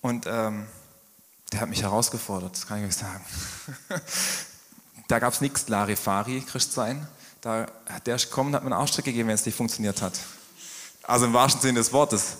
[0.00, 0.66] Und ähm,
[1.54, 3.24] der hat mich herausgefordert, das kann ich euch sagen.
[5.08, 7.06] da gab es nichts Larifari, Christ sein.
[7.42, 7.66] Da,
[8.04, 10.18] der ist gekommen hat mir einen Ausstrick gegeben, wenn es nicht funktioniert hat.
[11.04, 12.38] Also im wahrsten Sinne des Wortes.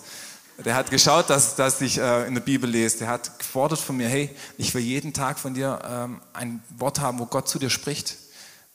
[0.65, 2.99] Der hat geschaut, dass, dass ich äh, in der Bibel lese.
[2.99, 6.99] Der hat gefordert von mir, hey, ich will jeden Tag von dir ähm, ein Wort
[6.99, 8.17] haben, wo Gott zu dir spricht.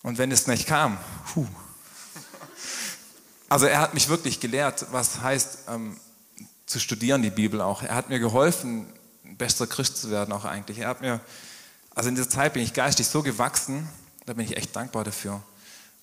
[0.04, 0.98] Und wenn es nicht kam,
[1.34, 1.48] puh,
[3.50, 6.00] also er hat mich wirklich gelehrt, was heißt ähm,
[6.66, 7.84] zu studieren, die Bibel auch.
[7.84, 8.86] Er hat mir geholfen,
[9.30, 10.80] ein bester Christ zu werden auch eigentlich.
[10.80, 11.20] Er hat mir,
[11.92, 13.88] also in dieser Zeit bin ich geistig so gewachsen,
[14.26, 15.42] da bin ich echt dankbar dafür.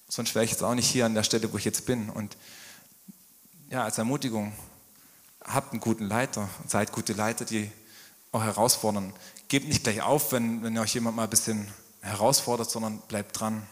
[0.09, 2.11] Sonst wäre ich jetzt auch nicht hier an der Stelle, wo ich jetzt bin.
[2.11, 2.37] Und
[3.71, 4.53] ja, als Ermutigung,
[5.45, 7.71] habt einen guten Leiter, seid gute Leiter, die
[8.33, 9.13] auch herausfordern.
[9.49, 11.67] Gebt nicht gleich auf, wenn, wenn euch jemand mal ein bisschen
[12.01, 13.67] herausfordert, sondern bleibt dran.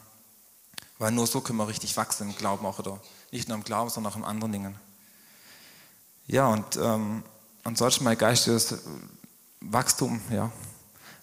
[0.99, 3.91] Weil nur so können wir richtig wachsen im Glauben auch oder nicht nur im Glauben,
[3.91, 4.77] sondern auch in anderen Dingen.
[6.27, 7.23] Ja, und ähm,
[7.65, 8.79] ansonsten mein geistiges
[9.71, 10.53] Wachstum, ja.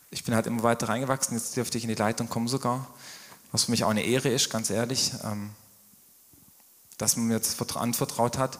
[0.09, 2.87] Ich bin halt immer weiter reingewachsen, jetzt dürfte ich in die Leitung kommen sogar,
[3.51, 5.51] was für mich auch eine Ehre ist, ganz ehrlich, ähm,
[6.97, 8.59] dass man mir jetzt anvertraut hat.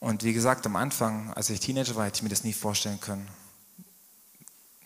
[0.00, 3.00] Und wie gesagt, am Anfang, als ich Teenager war, hätte ich mir das nie vorstellen
[3.00, 3.28] können.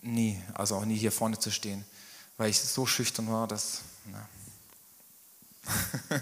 [0.01, 1.83] Nie, also auch nie hier vorne zu stehen,
[2.37, 3.81] weil ich so schüchtern war, dass.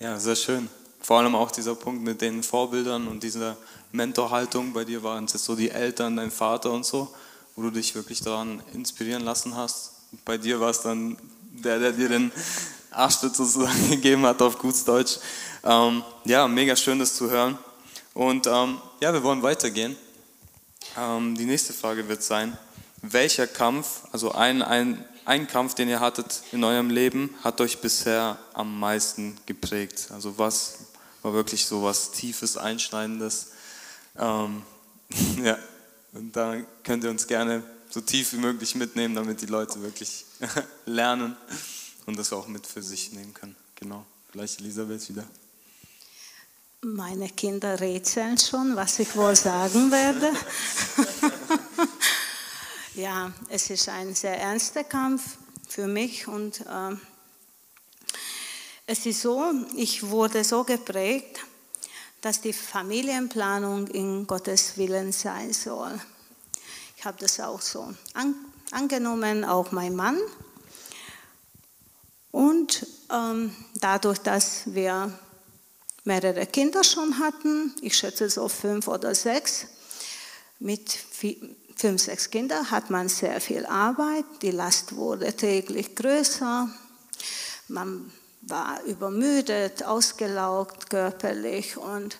[0.00, 0.68] Ja, sehr schön.
[1.08, 3.56] Vor allem auch dieser Punkt mit den Vorbildern und dieser
[3.92, 4.74] Mentorhaltung.
[4.74, 7.08] Bei dir waren es jetzt so die Eltern, dein Vater und so,
[7.56, 9.92] wo du dich wirklich daran inspirieren lassen hast.
[10.26, 11.16] Bei dir war es dann
[11.50, 12.30] der, der dir den
[12.90, 15.16] Arschtritt sozusagen gegeben hat auf gut Deutsch.
[15.64, 17.56] Ähm, ja, mega schön, das zu hören.
[18.12, 19.96] Und ähm, ja, wir wollen weitergehen.
[20.94, 22.54] Ähm, die nächste Frage wird sein,
[23.00, 27.80] welcher Kampf, also ein, ein, ein Kampf, den ihr hattet in eurem Leben, hat euch
[27.80, 30.08] bisher am meisten geprägt?
[30.12, 30.87] Also was
[31.22, 33.48] war wirklich so was Tiefes, Einschneidendes?
[34.16, 34.62] Ähm,
[35.42, 35.58] ja,
[36.12, 40.24] und da könnt ihr uns gerne so tief wie möglich mitnehmen, damit die Leute wirklich
[40.86, 41.36] lernen
[42.06, 43.56] und das auch mit für sich nehmen können.
[43.74, 44.04] Genau.
[44.30, 45.24] Vielleicht Elisabeth wieder.
[46.82, 50.32] Meine Kinder rätseln schon, was ich wohl sagen werde.
[52.94, 56.96] ja, es ist ein sehr ernster Kampf für mich und äh,
[58.90, 61.40] es ist so, ich wurde so geprägt,
[62.22, 66.00] dass die Familienplanung in Gottes Willen sein soll.
[66.96, 68.34] Ich habe das auch so an,
[68.70, 70.18] angenommen, auch mein Mann.
[72.30, 75.12] Und ähm, dadurch, dass wir
[76.04, 79.66] mehrere Kinder schon hatten, ich schätze so fünf oder sechs,
[80.60, 86.70] mit fünf, sechs Kindern hat man sehr viel Arbeit, die Last wurde täglich größer,
[87.68, 88.10] man
[88.48, 92.18] war übermüdet, ausgelaugt körperlich und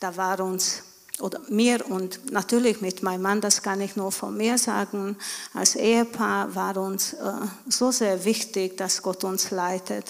[0.00, 0.82] da war uns
[1.20, 5.16] oder mir und natürlich mit meinem Mann, das kann ich nur von mir sagen,
[5.52, 7.32] als Ehepaar war uns äh,
[7.68, 10.04] so sehr wichtig, dass Gott uns leitet.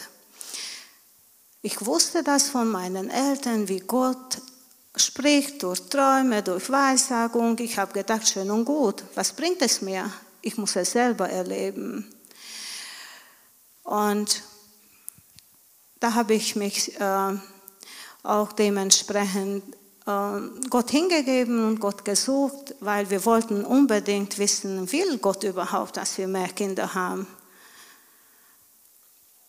[1.62, 4.42] Ich wusste das von meinen Eltern, wie Gott
[4.96, 7.58] spricht durch Träume, durch Weissagung.
[7.58, 10.10] Ich habe gedacht, schön und gut, was bringt es mir?
[10.42, 12.06] Ich muss es selber erleben.
[13.82, 14.42] Und
[16.00, 17.36] da habe ich mich äh,
[18.22, 19.62] auch dementsprechend
[20.06, 26.16] ähm, Gott hingegeben und Gott gesucht, weil wir wollten unbedingt wissen, will Gott überhaupt, dass
[26.18, 27.26] wir mehr Kinder haben.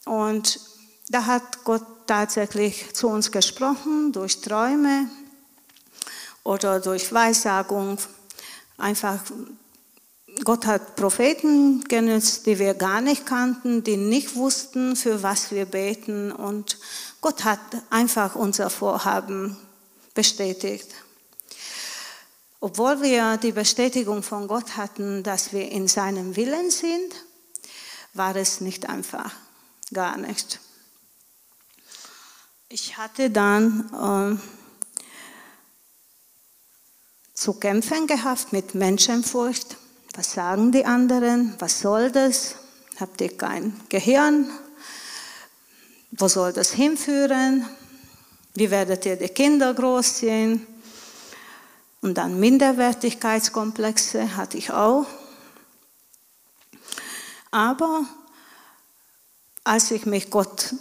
[0.06, 0.60] Und
[1.10, 5.10] da hat Gott tatsächlich zu uns gesprochen durch Träume
[6.44, 7.98] oder durch Weissagung.
[8.78, 9.20] Einfach,
[10.44, 15.66] Gott hat Propheten genützt, die wir gar nicht kannten, die nicht wussten, für was wir
[15.66, 16.32] beten.
[16.32, 16.78] Und
[17.22, 19.58] Gott hat einfach unser Vorhaben
[20.14, 20.90] bestätigt.
[22.60, 27.14] Obwohl wir die Bestätigung von Gott hatten, dass wir in seinem Willen sind,
[28.14, 29.34] war es nicht einfach,
[29.94, 30.60] gar nicht.
[32.68, 34.60] Ich hatte dann äh,
[37.34, 39.78] zu kämpfen gehabt mit Menschenfurcht.
[40.20, 41.56] Was sagen die anderen?
[41.60, 42.56] Was soll das?
[43.00, 44.50] Habt ihr kein Gehirn?
[46.12, 47.66] Wo soll das hinführen?
[48.54, 50.68] Wie werdet ihr die Kinder großziehen?
[52.02, 55.06] Und dann Minderwertigkeitskomplexe hatte ich auch.
[57.50, 58.04] Aber
[59.64, 60.76] als ich mich Gott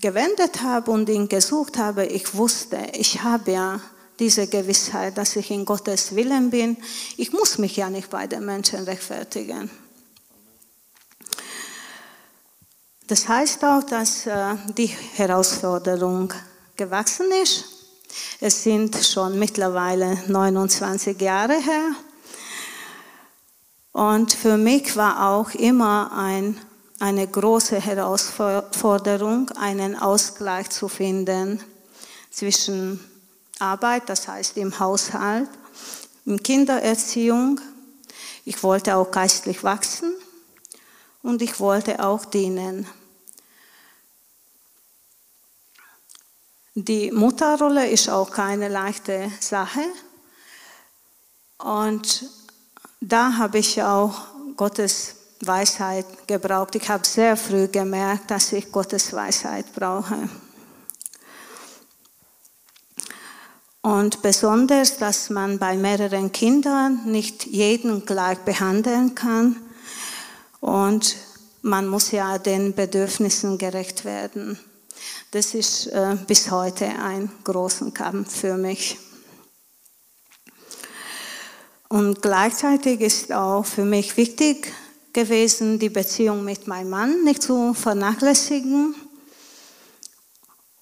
[0.00, 3.80] gewendet habe und ihn gesucht habe, ich wusste, ich habe ja
[4.18, 6.76] diese Gewissheit, dass ich in Gottes Willen bin.
[7.16, 9.70] Ich muss mich ja nicht bei den Menschen rechtfertigen.
[13.06, 16.32] Das heißt auch, dass äh, die Herausforderung
[16.76, 17.64] gewachsen ist.
[18.40, 21.94] Es sind schon mittlerweile 29 Jahre her.
[23.92, 26.58] Und für mich war auch immer ein,
[26.98, 31.60] eine große Herausforderung, einen Ausgleich zu finden
[32.30, 32.98] zwischen
[33.58, 35.48] Arbeit, das heißt im Haushalt,
[36.24, 37.60] in Kindererziehung.
[38.44, 40.14] Ich wollte auch geistlich wachsen
[41.22, 42.86] und ich wollte auch dienen.
[46.74, 49.84] Die Mutterrolle ist auch keine leichte Sache.
[51.58, 52.28] Und
[53.00, 56.74] da habe ich auch Gottes Weisheit gebraucht.
[56.74, 60.28] Ich habe sehr früh gemerkt, dass ich Gottes Weisheit brauche.
[63.84, 69.56] Und besonders, dass man bei mehreren Kindern nicht jeden gleich behandeln kann.
[70.60, 71.16] Und
[71.60, 74.58] man muss ja den Bedürfnissen gerecht werden.
[75.32, 78.96] Das ist äh, bis heute ein großer Kampf für mich.
[81.90, 84.72] Und gleichzeitig ist auch für mich wichtig
[85.12, 88.94] gewesen, die Beziehung mit meinem Mann nicht zu vernachlässigen.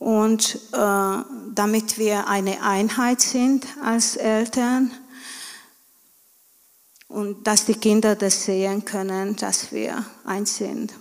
[0.02, 1.22] Und äh,
[1.54, 4.90] damit wir eine Einheit sind als Eltern,
[7.06, 10.92] und dass die Kinder das sehen können, dass wir eins sind.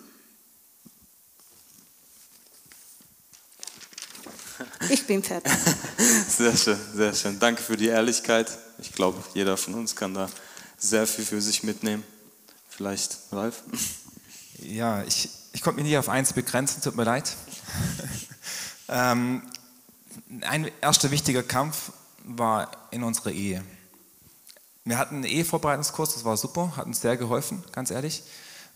[4.89, 5.51] Ich bin fertig.
[6.27, 7.39] Sehr schön, sehr schön.
[7.39, 8.57] Danke für die Ehrlichkeit.
[8.79, 10.29] Ich glaube, jeder von uns kann da
[10.77, 12.03] sehr viel für sich mitnehmen.
[12.67, 13.63] Vielleicht, Ralf?
[14.59, 17.35] Ja, ich, ich konnte mich nicht auf eins begrenzen, tut mir leid.
[18.91, 19.41] ähm,
[20.41, 21.91] ein erster wichtiger Kampf
[22.23, 23.63] war in unserer Ehe.
[24.83, 28.23] Wir hatten einen Ehevorbereitungskurs, das war super, hat uns sehr geholfen, ganz ehrlich.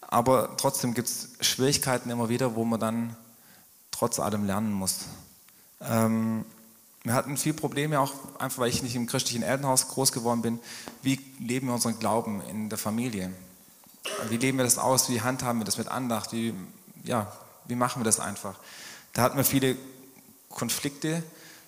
[0.01, 3.15] Aber trotzdem gibt es Schwierigkeiten immer wieder, wo man dann
[3.91, 5.05] trotz allem lernen muss.
[5.81, 6.45] Ähm,
[7.03, 10.59] wir hatten viele Probleme, auch einfach weil ich nicht im christlichen Elternhaus groß geworden bin.
[11.01, 13.31] Wie leben wir unseren Glauben in der Familie?
[14.29, 15.09] Wie leben wir das aus?
[15.09, 16.33] Wie handhaben wir das mit Andacht?
[16.33, 16.53] Wie,
[17.03, 17.31] ja,
[17.65, 18.55] wie machen wir das einfach?
[19.13, 19.75] Da hatten wir viele
[20.55, 21.21] Konflikte.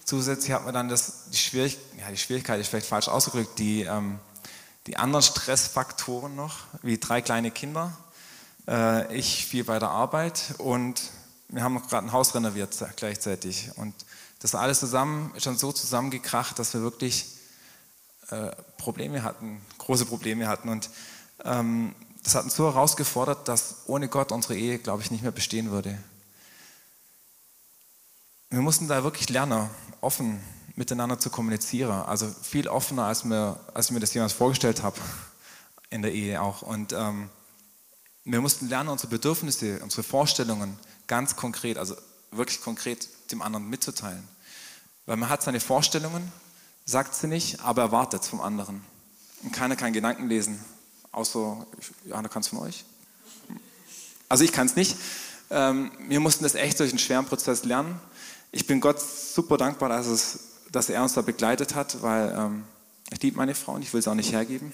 [0.04, 3.84] Zusätzlich hat man dann das, die, Schwierig ja, die Schwierigkeit, ist vielleicht falsch ausgedrückt, die,
[3.84, 4.18] ähm,
[4.88, 7.96] die anderen Stressfaktoren noch, wie drei kleine Kinder,
[8.68, 11.02] äh, ich viel bei der Arbeit und
[11.50, 13.70] wir haben gerade ein Haus renoviert gleichzeitig.
[13.76, 13.94] Und
[14.40, 17.26] das alles zusammen ist schon so zusammengekracht, dass wir wirklich
[18.30, 20.70] äh, Probleme hatten, große Probleme hatten.
[20.70, 20.90] Und
[21.46, 25.32] ähm, das hat uns so herausgefordert, dass ohne Gott unsere Ehe, glaube ich, nicht mehr
[25.32, 25.98] bestehen würde.
[28.50, 30.42] Wir mussten da wirklich lernen, offen
[30.76, 31.92] miteinander zu kommunizieren.
[32.04, 34.98] Also viel offener, als, mir, als ich mir das jemals vorgestellt habe,
[35.90, 36.62] in der Ehe auch.
[36.62, 37.30] Und ähm,
[38.24, 41.96] wir mussten lernen, unsere Bedürfnisse, unsere Vorstellungen ganz konkret, also
[42.32, 44.26] wirklich konkret dem anderen mitzuteilen.
[45.06, 46.32] Weil man hat seine Vorstellungen,
[46.86, 48.82] sagt sie nicht, aber erwartet vom anderen.
[49.44, 50.64] Und keiner kann Gedanken lesen,
[51.12, 51.68] außer,
[52.06, 52.86] Johanna kann es von euch.
[54.30, 54.96] Also ich kann es nicht.
[55.50, 58.00] Ähm, wir mussten das echt durch einen schweren Prozess lernen.
[58.52, 60.40] Ich bin Gott super dankbar, dass, es,
[60.72, 62.64] dass er uns da begleitet hat, weil ähm,
[63.12, 64.72] ich liebe meine Frau und ich will sie auch nicht hergeben.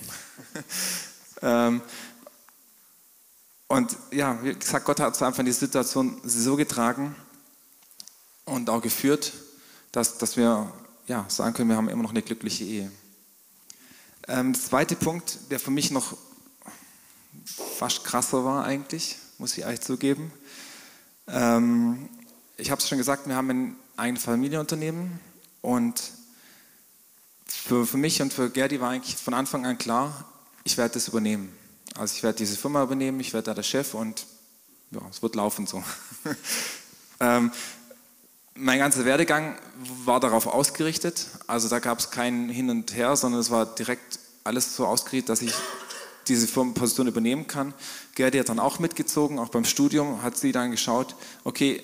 [1.42, 1.82] ähm,
[3.68, 7.16] und ja, wie gesagt, Gott hat uns einfach in die Situation so getragen
[8.46, 9.34] und auch geführt,
[9.92, 10.72] dass, dass wir
[11.08, 12.92] ja, sagen können, wir haben immer noch eine glückliche Ehe.
[14.28, 16.16] Ähm, der zweite Punkt, der für mich noch
[17.46, 20.32] fast krasser war eigentlich, muss ich eigentlich zugeben.
[21.28, 22.10] Ähm,
[22.58, 25.20] ich habe es schon gesagt, wir haben ein Familienunternehmen
[25.62, 26.02] und
[27.46, 30.26] für, für mich und für Gerdi war eigentlich von Anfang an klar,
[30.64, 31.52] ich werde das übernehmen.
[31.96, 34.26] Also ich werde diese Firma übernehmen, ich werde da der Chef und
[34.92, 35.84] ja, es wird laufen so.
[37.20, 37.52] ähm,
[38.56, 39.58] mein ganzer Werdegang
[40.06, 41.28] war darauf ausgerichtet.
[41.48, 45.30] Also da gab es kein Hin und Her, sondern es war direkt alles so ausgerichtet,
[45.30, 45.54] dass ich
[46.28, 47.74] diese Firmenposition übernehmen kann.
[48.16, 51.82] Gerdi hat dann auch mitgezogen, auch beim Studium hat sie dann geschaut, okay,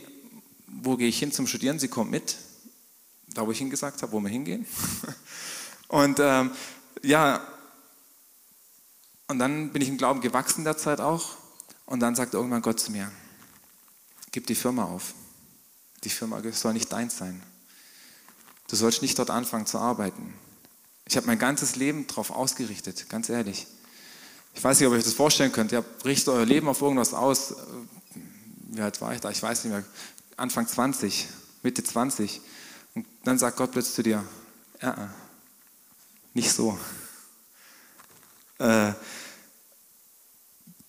[0.72, 1.80] wo gehe ich hin zum Studieren?
[1.80, 2.38] Sie kommt mit,
[3.28, 4.66] da wo ich hingesagt habe, wo wir hingehen.
[5.88, 6.52] Und ähm,
[7.02, 7.42] ja,
[9.28, 11.38] und dann bin ich im Glauben gewachsen derzeit auch.
[11.86, 13.12] Und dann sagt irgendwann Gott zu mir,
[14.32, 15.14] gib die Firma auf.
[16.04, 17.42] Die Firma soll nicht deins sein.
[18.68, 20.34] Du sollst nicht dort anfangen zu arbeiten.
[21.06, 23.68] Ich habe mein ganzes Leben darauf ausgerichtet, ganz ehrlich.
[24.56, 25.72] Ich weiß nicht, ob ihr euch das vorstellen könnt.
[25.72, 27.56] Ihr richtet euer Leben auf irgendwas aus.
[28.70, 29.30] Wie alt war ich da?
[29.30, 29.84] Ich weiß nicht mehr.
[30.40, 31.28] Anfang 20,
[31.64, 32.42] Mitte 20.
[32.96, 34.24] Und dann sagt Gott plötzlich zu dir,
[34.82, 35.14] ja,
[36.34, 36.78] nicht so.
[38.58, 38.94] Äh,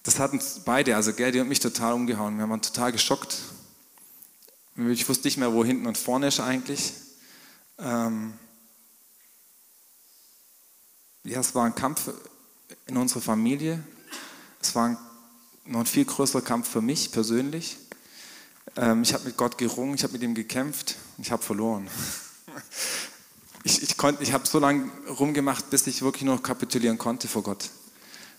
[0.02, 2.38] das hat uns beide, also Gerdi und mich, total umgehauen.
[2.38, 3.38] Wir waren total geschockt.
[4.76, 6.94] Ich wusste nicht mehr, wo hinten und vorne ist eigentlich.
[7.78, 8.32] Ähm
[11.24, 12.10] ja, es war ein Kampf
[12.86, 13.84] in unserer Familie.
[14.62, 14.98] Es war ein,
[15.64, 17.76] noch ein viel größerer Kampf für mich persönlich.
[18.76, 21.88] Ähm ich habe mit Gott gerungen, ich habe mit ihm gekämpft und ich habe verloren.
[23.62, 27.68] Ich, ich, ich habe so lange rumgemacht, bis ich wirklich nur kapitulieren konnte vor Gott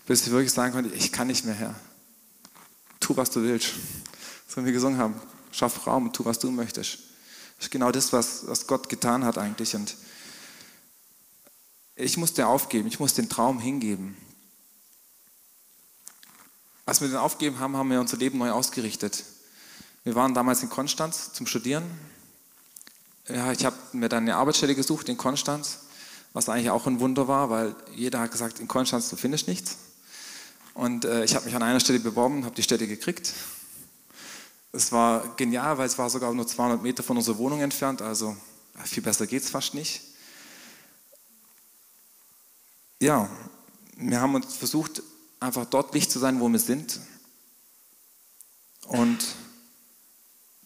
[0.06, 1.74] bis ich wirklich sagen konnte, ich kann nicht mehr, Herr.
[3.00, 3.74] Tu, was du willst.
[4.48, 6.98] So wie wir gesungen haben, schaff Raum und tu, was du möchtest.
[7.56, 9.74] Das ist genau das, was, was Gott getan hat eigentlich.
[9.74, 9.96] Und
[11.94, 14.16] ich musste aufgeben, ich musste den Traum hingeben.
[16.84, 19.24] Als wir den aufgegeben haben, haben wir unser Leben neu ausgerichtet.
[20.04, 21.84] Wir waren damals in Konstanz zum Studieren.
[23.28, 25.78] Ja, ich habe mir dann eine Arbeitsstelle gesucht in Konstanz,
[26.32, 29.76] was eigentlich auch ein Wunder war, weil jeder hat gesagt, in Konstanz du findest nichts.
[30.74, 33.32] Und äh, ich habe mich an einer Stelle beworben, habe die Stelle gekriegt.
[34.72, 38.36] Es war genial, weil es war sogar nur 200 Meter von unserer Wohnung entfernt, also
[38.84, 40.02] viel besser geht es fast nicht.
[42.98, 43.28] Ja,
[43.96, 45.02] wir haben uns versucht,
[45.38, 46.98] einfach dort Licht zu sein, wo wir sind.
[48.86, 49.18] Und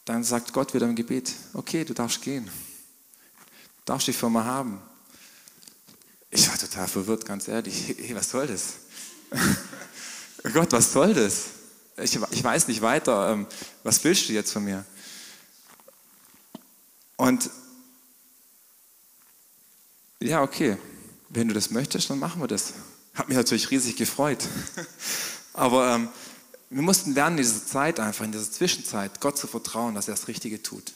[0.06, 2.46] dann sagt Gott wieder im Gebet, okay, du darfst gehen.
[2.46, 4.80] Du darfst die Firma haben.
[6.30, 7.94] Ich war total verwirrt, ganz ehrlich.
[7.98, 8.74] Hey, was soll das?
[10.54, 11.46] Gott, was soll das?
[11.96, 13.32] Ich, ich weiß nicht weiter.
[13.32, 13.46] Ähm,
[13.82, 14.84] was willst du jetzt von mir?
[17.16, 17.50] Und
[20.20, 20.76] ja, okay,
[21.30, 22.74] wenn du das möchtest, dann machen wir das.
[23.14, 24.46] Hat mich natürlich riesig gefreut.
[25.52, 26.08] Aber ähm,
[26.70, 30.14] wir mussten lernen, in dieser Zeit einfach, in dieser Zwischenzeit, Gott zu vertrauen, dass er
[30.14, 30.92] das Richtige tut.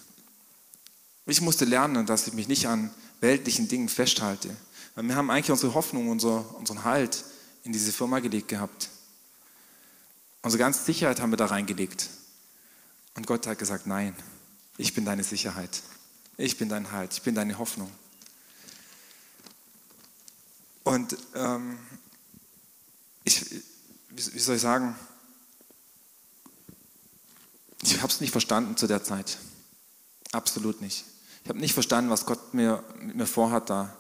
[1.27, 2.91] Ich musste lernen, dass ich mich nicht an
[3.21, 4.57] weltlichen Dingen festhalte.
[4.95, 7.25] Weil wir haben eigentlich unsere Hoffnung, unser, unseren Halt
[7.63, 8.89] in diese Firma gelegt gehabt.
[10.43, 12.09] Unsere ganze Sicherheit haben wir da reingelegt.
[13.15, 14.17] Und Gott hat gesagt, nein,
[14.77, 15.83] ich bin deine Sicherheit.
[16.37, 17.13] Ich bin dein Halt.
[17.13, 17.91] Ich bin deine Hoffnung.
[20.83, 21.79] Und ähm,
[23.25, 23.63] ich,
[24.09, 24.97] wie soll ich sagen,
[27.83, 29.39] ich habe es nicht verstanden zu der Zeit.
[30.33, 31.05] Absolut nicht.
[31.43, 33.97] Ich habe nicht verstanden, was Gott mir, mit mir vorhat da.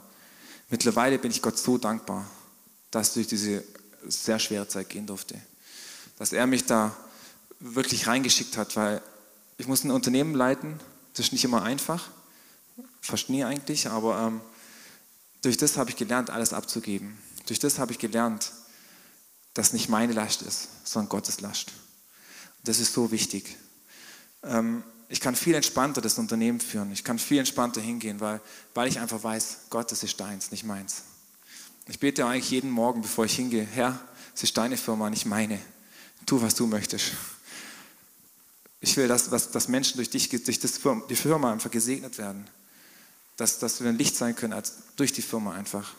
[0.69, 2.29] Mittlerweile bin ich Gott so dankbar,
[2.91, 3.65] dass ich durch diese
[4.07, 5.41] sehr schwere Zeit gehen durfte.
[6.19, 6.95] Dass er mich da
[7.59, 9.03] wirklich reingeschickt hat, weil
[9.59, 10.79] ich muss ein Unternehmen leiten.
[11.15, 12.09] Das ist nicht immer einfach,
[13.01, 14.41] fast nie eigentlich, aber ähm,
[15.43, 17.19] durch das habe ich gelernt, alles abzugeben.
[17.47, 18.53] Durch das habe ich gelernt,
[19.55, 21.73] dass nicht meine Last ist, sondern Gottes Last.
[22.63, 23.57] Das ist so wichtig.
[24.43, 26.93] Ähm, ich kann viel entspannter das Unternehmen führen.
[26.93, 28.41] Ich kann viel entspannter hingehen, weil,
[28.75, 31.03] weil ich einfach weiß, Gott, das ist deins, nicht meins.
[31.89, 33.99] Ich bete eigentlich jeden Morgen, bevor ich hingehe, Herr,
[34.35, 35.59] es ist deine Firma, nicht meine.
[36.27, 37.13] Tu, was du möchtest.
[38.81, 42.49] Ich will, dass, dass, dass Menschen durch dich, durch das die Firma einfach gesegnet werden.
[43.37, 45.93] Dass, dass wir ein Licht sein können als durch die Firma einfach.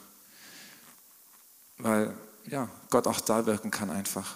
[1.77, 2.15] Weil
[2.47, 4.35] ja, Gott auch da wirken kann einfach.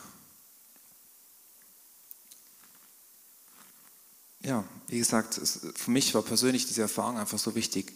[4.45, 7.93] Ja, wie gesagt, es, für mich war persönlich diese Erfahrung einfach so wichtig.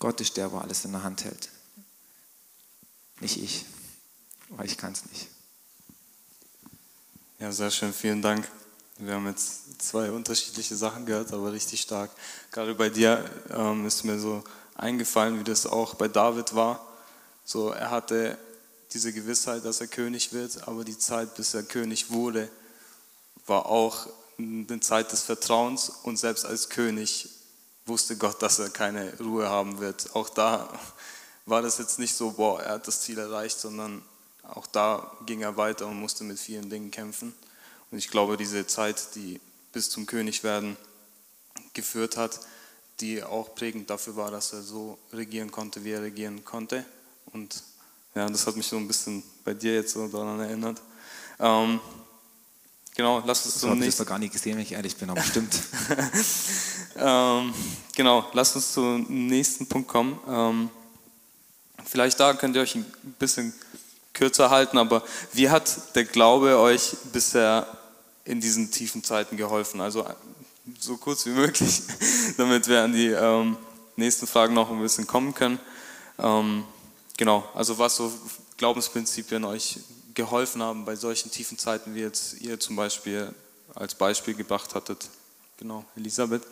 [0.00, 1.48] Gott ist der, der alles in der Hand hält.
[3.20, 3.64] Nicht ich,
[4.48, 5.28] weil ich kann es nicht.
[7.38, 8.50] Ja, sehr schön, vielen Dank.
[8.98, 12.10] Wir haben jetzt zwei unterschiedliche Sachen gehört, aber richtig stark.
[12.50, 14.42] Gerade bei dir ähm, ist mir so
[14.74, 16.84] eingefallen, wie das auch bei David war.
[17.44, 18.38] So, er hatte
[18.92, 22.50] diese Gewissheit, dass er König wird, aber die Zeit, bis er König wurde,
[23.46, 24.08] war auch
[24.38, 27.28] eine Zeit des Vertrauens und selbst als König
[27.86, 30.14] wusste Gott, dass er keine Ruhe haben wird.
[30.14, 30.68] Auch da
[31.46, 34.02] war das jetzt nicht so, boah, er hat das Ziel erreicht, sondern
[34.42, 37.34] auch da ging er weiter und musste mit vielen Dingen kämpfen.
[37.90, 39.40] Und ich glaube, diese Zeit, die
[39.72, 40.76] bis zum Königwerden
[41.74, 42.40] geführt hat,
[43.00, 46.84] die auch prägend dafür war, dass er so regieren konnte, wie er regieren konnte.
[47.32, 47.62] Und
[48.14, 50.80] ja, das hat mich so ein bisschen bei dir jetzt so daran erinnert.
[51.38, 51.80] Ähm,
[52.94, 53.88] Genau, lass uns zum nächsten.
[53.88, 55.58] Ich habe gar nicht gesehen, wenn ich ehrlich bin, aber stimmt.
[56.96, 57.54] ähm,
[57.96, 60.18] genau, lass uns zum nächsten Punkt kommen.
[60.28, 60.70] Ähm,
[61.86, 62.84] vielleicht da könnt ihr euch ein
[63.18, 63.54] bisschen
[64.12, 67.66] kürzer halten, aber wie hat der Glaube euch bisher
[68.26, 69.80] in diesen tiefen Zeiten geholfen?
[69.80, 70.06] Also
[70.78, 71.82] so kurz wie möglich,
[72.36, 73.56] damit wir an die ähm,
[73.96, 75.58] nächsten Fragen noch ein bisschen kommen können.
[76.18, 76.64] Ähm,
[77.16, 78.12] genau, also was so
[78.58, 79.80] Glaubensprinzipien euch
[80.14, 83.34] geholfen haben bei solchen tiefen Zeiten, wie jetzt ihr zum Beispiel
[83.74, 85.08] als Beispiel gebracht hattet.
[85.58, 86.42] Genau, Elisabeth.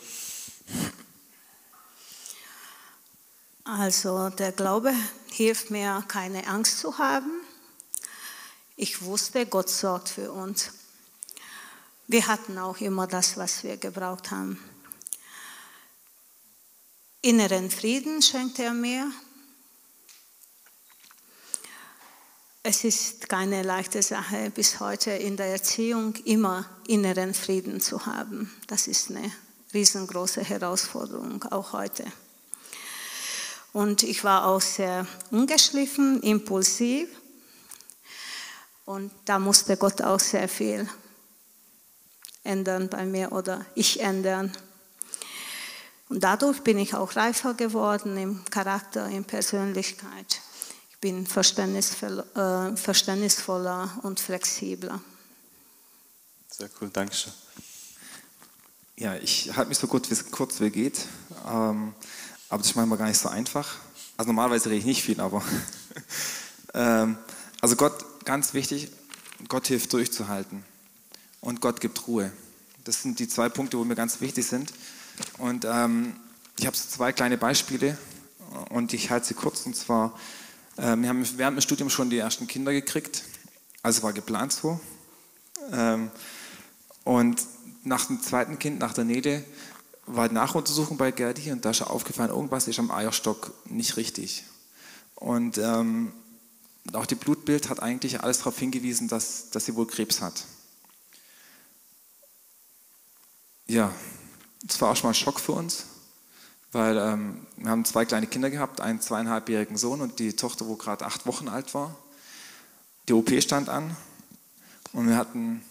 [3.65, 4.93] Also der Glaube
[5.31, 7.31] hilft mir, keine Angst zu haben.
[8.77, 10.71] Ich wusste, Gott sorgt für uns.
[12.07, 14.59] Wir hatten auch immer das, was wir gebraucht haben.
[17.23, 19.13] Inneren Frieden schenkt er mir,
[22.63, 28.55] Es ist keine leichte Sache, bis heute in der Erziehung immer inneren Frieden zu haben.
[28.67, 29.33] Das ist eine
[29.73, 32.05] riesengroße Herausforderung, auch heute.
[33.73, 37.09] Und ich war auch sehr ungeschliffen, impulsiv.
[38.85, 40.87] Und da musste Gott auch sehr viel
[42.45, 44.53] ändern bei mir oder ich ändern.
[46.11, 50.43] Und dadurch bin ich auch reifer geworden im Charakter, in Persönlichkeit
[51.01, 55.01] bin verständnisvoller, äh, verständnisvoller und flexibler.
[56.51, 57.33] Sehr cool, danke schön.
[58.97, 61.07] Ja, ich halte mich so gut, wie es kurz wie geht,
[61.47, 61.95] ähm,
[62.51, 63.77] aber das ist manchmal gar nicht so einfach.
[64.19, 65.43] Also normalerweise rede ich nicht viel, aber
[66.75, 67.17] ähm,
[67.63, 68.91] also Gott, ganz wichtig,
[69.49, 70.65] Gott hilft durchzuhalten
[71.41, 72.31] und Gott gibt Ruhe.
[72.85, 74.73] Das sind die zwei Punkte, wo mir ganz wichtig sind.
[75.39, 76.17] Und ähm,
[76.59, 77.97] ich habe so zwei kleine Beispiele
[78.71, 79.65] und ich halte sie kurz.
[79.67, 80.19] Und zwar
[80.81, 83.25] wir haben während dem Studium schon die ersten Kinder gekriegt.
[83.83, 84.81] Also war geplant so.
[85.73, 86.11] Ähm,
[87.05, 87.43] und
[87.85, 89.45] nach dem zweiten Kind, nach der Nede,
[90.07, 94.45] war die Nachuntersuchung bei Gerdi und da ist aufgefallen, irgendwas ist am Eierstock nicht richtig.
[95.17, 96.13] Und ähm,
[96.95, 100.45] auch die Blutbild hat eigentlich alles darauf hingewiesen, dass, dass sie wohl Krebs hat.
[103.67, 103.95] Ja,
[104.63, 105.85] das war auch schon mal ein Schock für uns
[106.73, 110.77] weil ähm, wir haben zwei kleine Kinder gehabt, einen zweieinhalbjährigen Sohn und die Tochter, wo
[110.77, 111.97] gerade acht Wochen alt war.
[113.09, 113.97] Die OP stand an
[114.93, 115.63] und wir hatten,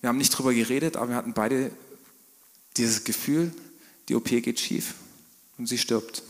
[0.00, 1.72] wir haben nicht drüber geredet, aber wir hatten beide
[2.76, 3.52] dieses Gefühl,
[4.08, 4.94] die OP geht schief.
[5.58, 6.22] und sie stirbt.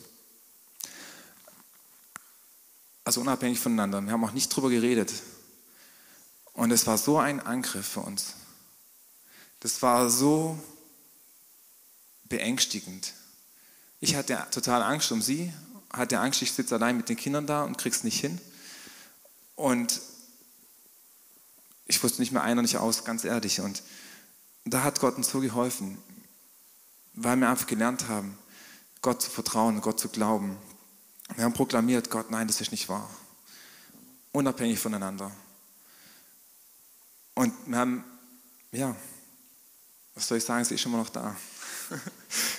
[3.05, 4.01] Also unabhängig voneinander.
[4.01, 5.13] Wir haben auch nicht drüber geredet.
[6.53, 8.35] Und es war so ein Angriff für uns.
[9.61, 10.59] Das war so
[12.25, 13.15] beängstigend.
[14.05, 15.53] Ich hatte total Angst um sie,
[15.93, 18.41] hatte Angst, ich sitze allein mit den Kindern da und krieg's nicht hin.
[19.55, 20.01] Und
[21.87, 23.61] ich wusste nicht mehr einer nicht aus, ganz ehrlich.
[23.61, 23.85] Und
[24.65, 25.99] da hat Gott uns so geholfen,
[27.15, 28.37] weil wir einfach gelernt haben,
[29.03, 30.59] Gott zu vertrauen, Gott zu glauben.
[31.37, 33.09] Wir haben proklamiert, Gott, nein, das ist nicht wahr.
[34.33, 35.31] Unabhängig voneinander.
[37.35, 38.05] Und wir haben,
[38.73, 38.97] ja,
[40.17, 41.37] was soll ich sagen, sie ist immer noch da.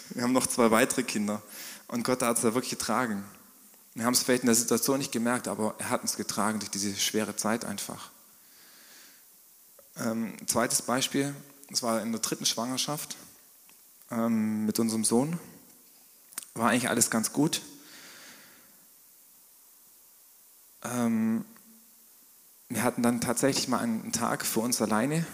[0.09, 1.41] Wir haben noch zwei weitere Kinder.
[1.87, 3.23] Und Gott hat es da wirklich getragen.
[3.95, 6.71] Wir haben es vielleicht in der Situation nicht gemerkt, aber er hat uns getragen durch
[6.71, 8.09] diese schwere Zeit einfach.
[9.97, 11.35] Ähm, zweites Beispiel,
[11.69, 13.15] das war in der dritten Schwangerschaft
[14.09, 15.39] ähm, mit unserem Sohn.
[16.55, 17.61] War eigentlich alles ganz gut.
[20.83, 21.45] Ähm,
[22.69, 25.25] wir hatten dann tatsächlich mal einen Tag für uns alleine,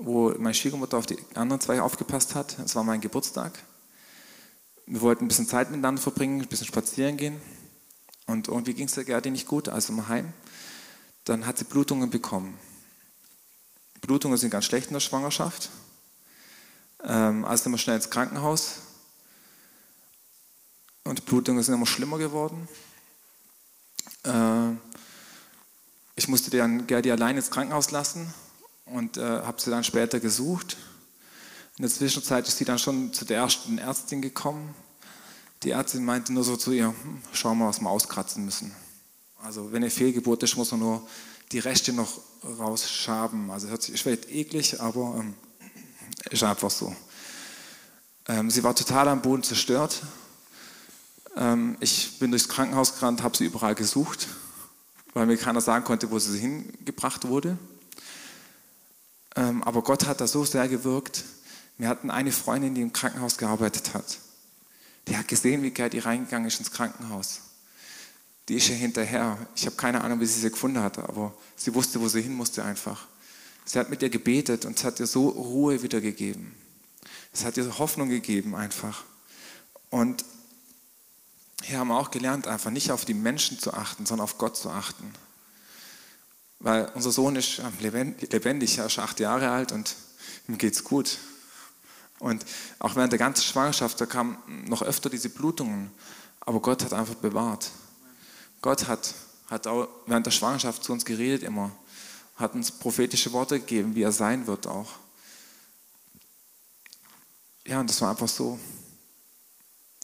[0.00, 2.58] wo meine Schwiegermutter auf die anderen zwei aufgepasst hat.
[2.58, 3.58] Es war mein Geburtstag.
[4.86, 7.40] Wir wollten ein bisschen Zeit miteinander verbringen, ein bisschen spazieren gehen.
[8.26, 10.32] Und irgendwie ging es der Gerdi nicht gut, also mal heim.
[11.24, 12.58] Dann hat sie Blutungen bekommen.
[14.00, 15.68] Blutungen sind ganz schlecht in der Schwangerschaft.
[17.04, 18.78] Ähm, also sind wir schnell ins Krankenhaus.
[21.04, 22.68] Und Blutungen sind immer schlimmer geworden.
[24.24, 24.72] Äh,
[26.16, 28.32] ich musste dann Gerdi allein ins Krankenhaus lassen
[28.92, 30.76] und äh, habe sie dann später gesucht.
[31.76, 34.74] In der Zwischenzeit ist sie dann schon zu der ersten Ärztin gekommen.
[35.62, 38.74] Die Ärztin meinte nur so zu ihr, hm, schau mal, was wir auskratzen müssen.
[39.42, 41.06] Also wenn eine Fehlgeburt ist, muss man nur
[41.52, 43.50] die Rechte noch rausschaben.
[43.50, 45.34] Also hört sich vielleicht eklig, aber ähm,
[46.30, 46.94] ist einfach so.
[48.28, 50.02] Ähm, sie war total am Boden zerstört.
[51.36, 54.28] Ähm, ich bin durchs Krankenhaus gerannt, habe sie überall gesucht,
[55.14, 57.58] weil mir keiner sagen konnte, wo sie hingebracht wurde.
[59.36, 61.24] Ähm, aber Gott hat da so sehr gewirkt.
[61.78, 64.18] Wir hatten eine Freundin, die im Krankenhaus gearbeitet hat.
[65.08, 67.40] Die hat gesehen, wie Gerdi reingegangen ist ins Krankenhaus.
[68.48, 69.38] Die ist ihr hinterher.
[69.54, 72.34] Ich habe keine Ahnung, wie sie sie gefunden hat, aber sie wusste, wo sie hin
[72.34, 73.06] musste einfach.
[73.64, 76.54] Sie hat mit ihr gebetet und es hat ihr so Ruhe wiedergegeben.
[77.32, 79.04] Es hat ihr Hoffnung gegeben einfach.
[79.90, 80.24] Und
[81.62, 84.56] hier haben wir auch gelernt, einfach nicht auf die Menschen zu achten, sondern auf Gott
[84.56, 85.12] zu achten.
[86.60, 89.96] Weil unser Sohn ist lebendig, er ist acht Jahre alt und
[90.46, 91.18] ihm geht es gut.
[92.18, 92.44] Und
[92.78, 94.36] auch während der ganzen Schwangerschaft, da kamen
[94.66, 95.90] noch öfter diese Blutungen,
[96.40, 97.70] aber Gott hat einfach bewahrt.
[98.60, 99.14] Gott hat,
[99.48, 101.72] hat auch während der Schwangerschaft zu uns geredet immer,
[102.36, 104.92] hat uns prophetische Worte gegeben, wie er sein wird auch.
[107.64, 108.60] Ja, und das war einfach so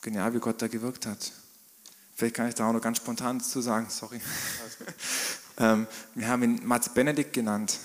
[0.01, 1.33] genial, wie Gott da gewirkt hat.
[2.15, 4.23] Vielleicht kann ich da auch noch ganz spontan dazu sagen, sorry.
[5.59, 7.79] ähm, wir haben ihn Mats Benedikt genannt.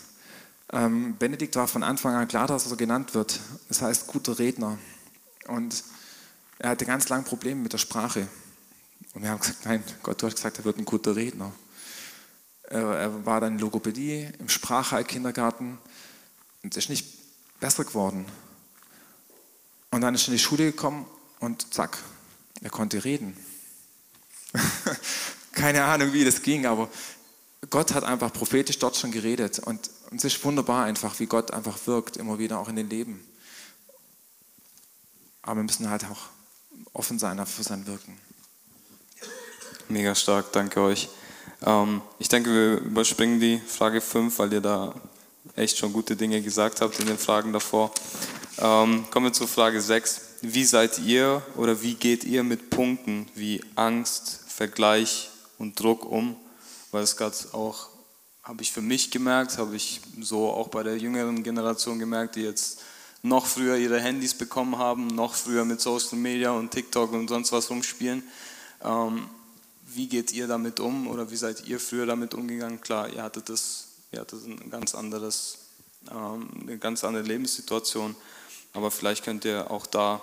[0.73, 3.39] Ähm, Benedikt war von Anfang an klar, dass er so genannt wird.
[3.67, 4.77] Das heißt guter Redner.
[5.47, 5.83] Und
[6.59, 8.27] er hatte ganz lange Probleme mit der Sprache.
[9.13, 11.51] Und wir haben gesagt, nein, Gott, du hast gesagt, er wird ein guter Redner.
[12.63, 15.77] Er, war dann in Logopädie, im Sprachheilkindergarten
[16.63, 17.05] und ist nicht
[17.59, 18.25] besser geworden.
[19.89, 21.05] Und dann ist er in die Schule gekommen
[21.39, 21.97] und zack,
[22.61, 23.35] er konnte reden.
[25.51, 26.89] Keine Ahnung, wie das ging, aber
[27.69, 31.51] Gott hat einfach prophetisch dort schon geredet und, und es ist wunderbar einfach, wie Gott
[31.51, 33.23] einfach wirkt, immer wieder auch in den Leben.
[35.43, 36.29] Aber wir müssen halt auch
[36.93, 38.17] offen sein für sein Wirken.
[39.89, 41.09] Mega stark, danke euch.
[41.63, 44.95] Ähm, ich denke, wir überspringen die Frage 5, weil ihr da
[45.55, 47.91] echt schon gute Dinge gesagt habt in den Fragen davor.
[48.57, 50.21] Ähm, kommen wir zur Frage 6.
[50.41, 56.35] Wie seid ihr oder wie geht ihr mit Punkten wie Angst, Vergleich und Druck um,
[56.91, 57.89] weil es gerade auch,
[58.43, 62.41] habe ich für mich gemerkt, habe ich so auch bei der jüngeren Generation gemerkt, die
[62.41, 62.81] jetzt
[63.23, 67.51] noch früher ihre Handys bekommen haben, noch früher mit Social Media und TikTok und sonst
[67.51, 68.23] was rumspielen.
[68.83, 69.29] Ähm,
[69.93, 72.81] wie geht ihr damit um oder wie seid ihr früher damit umgegangen?
[72.81, 75.57] Klar, ihr hattet das, ihr hattet ein ganz anderes,
[76.09, 78.15] ähm, eine ganz andere Lebenssituation,
[78.73, 80.21] aber vielleicht könnt ihr auch da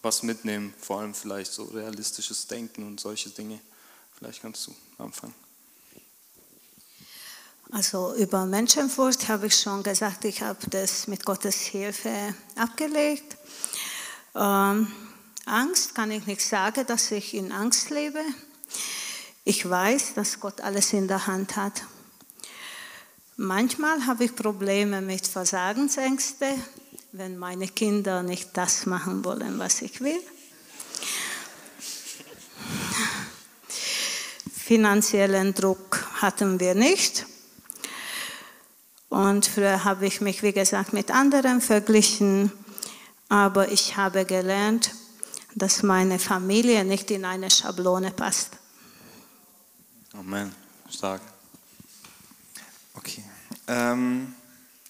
[0.00, 3.60] was mitnehmen, vor allem vielleicht so realistisches Denken und solche Dinge.
[4.18, 5.34] Vielleicht kannst du anfangen.
[7.74, 13.38] Also über Menschenfurcht habe ich schon gesagt, ich habe das mit Gottes Hilfe abgelegt.
[14.34, 14.92] Ähm,
[15.46, 18.20] Angst kann ich nicht sagen, dass ich in Angst lebe.
[19.44, 21.84] Ich weiß, dass Gott alles in der Hand hat.
[23.38, 26.48] Manchmal habe ich Probleme mit Versagensängste,
[27.12, 30.20] wenn meine Kinder nicht das machen wollen, was ich will.
[34.52, 37.31] Finanziellen Druck hatten wir nicht.
[39.12, 42.50] Und früher habe ich mich, wie gesagt, mit anderen verglichen.
[43.28, 44.92] Aber ich habe gelernt,
[45.54, 48.52] dass meine Familie nicht in eine Schablone passt.
[50.14, 50.54] Amen.
[50.88, 51.20] Stark.
[52.94, 53.22] Okay.
[53.66, 54.34] Ähm,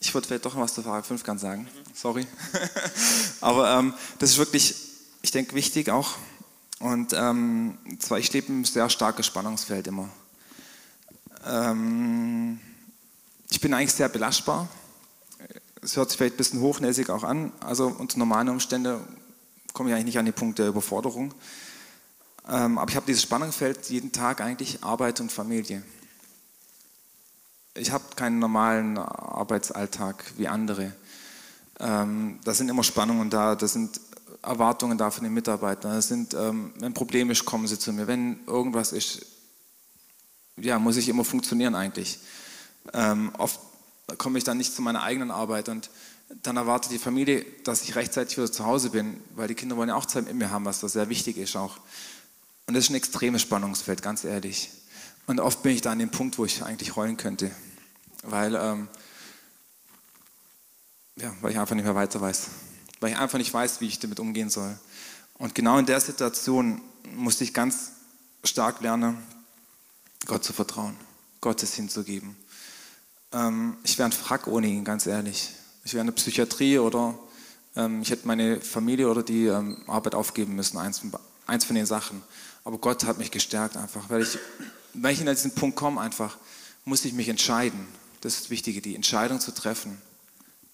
[0.00, 1.66] ich würde vielleicht doch noch was zur Frage 5 ganz sagen.
[1.92, 2.24] Sorry.
[3.40, 4.76] Aber ähm, das ist wirklich,
[5.22, 6.14] ich denke, wichtig auch.
[6.78, 10.08] Und ähm, zwar, ich lebe ein sehr starkes Spannungsfeld immer.
[11.44, 12.60] Ähm,
[13.52, 14.68] ich bin eigentlich sehr belastbar.
[15.80, 17.52] Es hört sich vielleicht ein bisschen hochnäsig auch an.
[17.60, 19.00] Also unter normalen Umständen
[19.72, 21.32] komme ich eigentlich nicht an den Punkt der Überforderung.
[22.48, 25.84] Ähm, aber ich habe dieses Spannungsfeld jeden Tag eigentlich Arbeit und Familie
[27.74, 30.92] ich habe keinen normalen Arbeitsalltag wie andere.
[31.80, 34.00] Ähm, da sind immer Spannungen da, da sind
[34.42, 35.92] Erwartungen da von den Mitarbeitern.
[35.92, 38.06] Das sind, ähm, wenn Probleme ist, kommen sie zu mir.
[38.06, 39.24] Wenn irgendwas ist,
[40.56, 42.18] ja, muss ich immer funktionieren eigentlich.
[42.92, 43.60] Ähm, oft
[44.18, 45.90] komme ich dann nicht zu meiner eigenen Arbeit und
[46.42, 49.90] dann erwartet die Familie, dass ich rechtzeitig wieder zu Hause bin, weil die Kinder wollen
[49.90, 51.78] ja auch Zeit mit mir haben, was da sehr wichtig ist auch.
[52.66, 54.70] Und das ist ein extremes Spannungsfeld, ganz ehrlich.
[55.26, 57.50] Und oft bin ich da an dem Punkt, wo ich eigentlich heulen könnte,
[58.22, 58.88] weil, ähm,
[61.16, 62.48] ja, weil ich einfach nicht mehr weiter weiß.
[63.00, 64.78] Weil ich einfach nicht weiß, wie ich damit umgehen soll.
[65.34, 66.80] Und genau in der Situation
[67.14, 67.92] musste ich ganz
[68.44, 69.18] stark lernen,
[70.26, 70.96] Gott zu vertrauen,
[71.40, 72.36] Gottes hinzugeben.
[73.32, 75.50] Ähm, ich wäre ein Frack ohne ihn, ganz ehrlich.
[75.84, 77.18] Ich wäre in der Psychiatrie oder
[77.76, 81.12] ähm, ich hätte meine Familie oder die ähm, Arbeit aufgeben müssen, eins von,
[81.46, 82.22] eins von den Sachen.
[82.64, 84.38] Aber Gott hat mich gestärkt einfach, weil ich
[84.94, 86.36] wenn ich in diesen Punkt komme, einfach,
[86.84, 87.86] muss ich mich entscheiden.
[88.20, 90.00] Das ist das Wichtige, die Entscheidung zu treffen.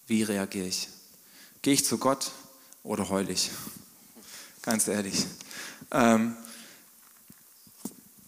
[0.07, 0.89] Wie reagiere ich?
[1.61, 2.31] Gehe ich zu Gott
[2.83, 3.51] oder heule ich?
[4.61, 5.25] Ganz ehrlich.
[5.91, 6.35] Ähm,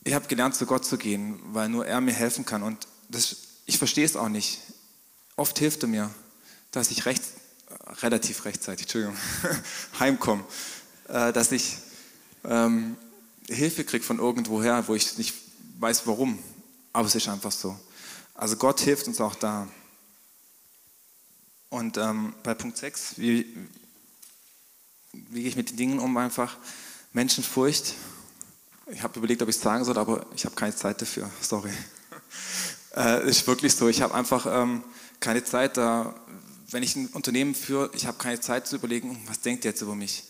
[0.03, 2.63] ich habe gelernt, zu Gott zu gehen, weil nur er mir helfen kann.
[2.63, 3.37] Und das,
[3.71, 4.59] ich verstehe es auch nicht.
[5.37, 6.13] Oft hilft er mir,
[6.71, 7.23] dass ich recht,
[8.01, 9.15] relativ rechtzeitig, Entschuldigung,
[9.99, 10.43] heimkomme.
[11.07, 11.77] Äh, dass ich
[12.43, 12.97] ähm,
[13.47, 15.33] Hilfe kriege von irgendwoher, wo ich nicht
[15.79, 16.37] weiß warum,
[16.91, 17.79] aber es ist einfach so.
[18.35, 19.69] Also Gott hilft uns auch da.
[21.69, 23.55] Und ähm, bei Punkt 6, wie,
[25.13, 26.57] wie gehe ich mit den Dingen um einfach?
[27.13, 27.93] Menschenfurcht.
[28.87, 31.29] Ich habe überlegt, ob ich es sagen soll, aber ich habe keine Zeit dafür.
[31.39, 31.71] Sorry.
[32.95, 33.87] Äh, ist wirklich so.
[33.87, 34.83] Ich habe einfach ähm,
[35.19, 36.15] keine Zeit da.
[36.69, 39.81] Wenn ich ein Unternehmen führe, ich habe keine Zeit zu überlegen, was denkt ihr jetzt
[39.81, 40.23] über mich?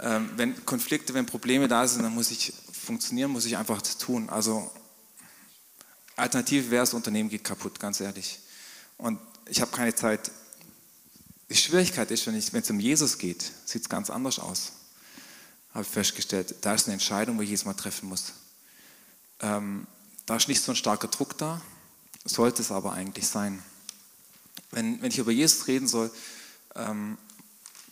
[0.00, 4.30] Ähm, wenn Konflikte, wenn Probleme da sind, dann muss ich funktionieren, muss ich einfach tun.
[4.30, 4.70] Also
[6.16, 8.38] Alternative wäre, das Unternehmen geht kaputt, ganz ehrlich.
[8.96, 10.30] Und ich habe keine Zeit.
[11.48, 14.72] Die Schwierigkeit ist, wenn es um Jesus geht, sieht es ganz anders aus.
[15.74, 16.54] Habe ich festgestellt.
[16.60, 18.32] Da ist eine Entscheidung, wo ich jedes Mal treffen muss.
[19.40, 19.86] Ähm,
[20.30, 21.60] da ist nicht so ein starker Druck da,
[22.24, 23.60] sollte es aber eigentlich sein.
[24.70, 26.08] Wenn, wenn ich über Jesus reden soll,
[26.76, 27.18] ähm,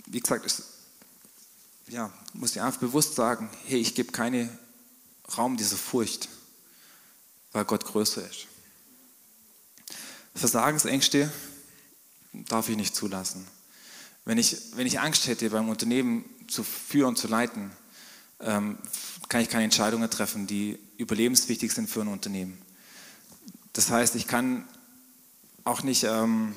[0.06, 0.62] wie gesagt, ist,
[1.88, 4.56] ja, muss ich einfach bewusst sagen, hey, ich gebe keinen
[5.36, 6.28] Raum dieser Furcht,
[7.50, 8.46] weil Gott größer ist.
[10.36, 11.32] Versagensängste
[12.32, 13.48] darf ich nicht zulassen.
[14.24, 17.72] Wenn ich, wenn ich Angst hätte, beim Unternehmen zu führen, zu leiten,
[18.38, 18.78] ähm,
[19.28, 22.58] kann ich keine Entscheidungen treffen, die überlebenswichtig sind für ein Unternehmen.
[23.72, 24.68] Das heißt, ich kann
[25.64, 26.54] auch nicht, ähm,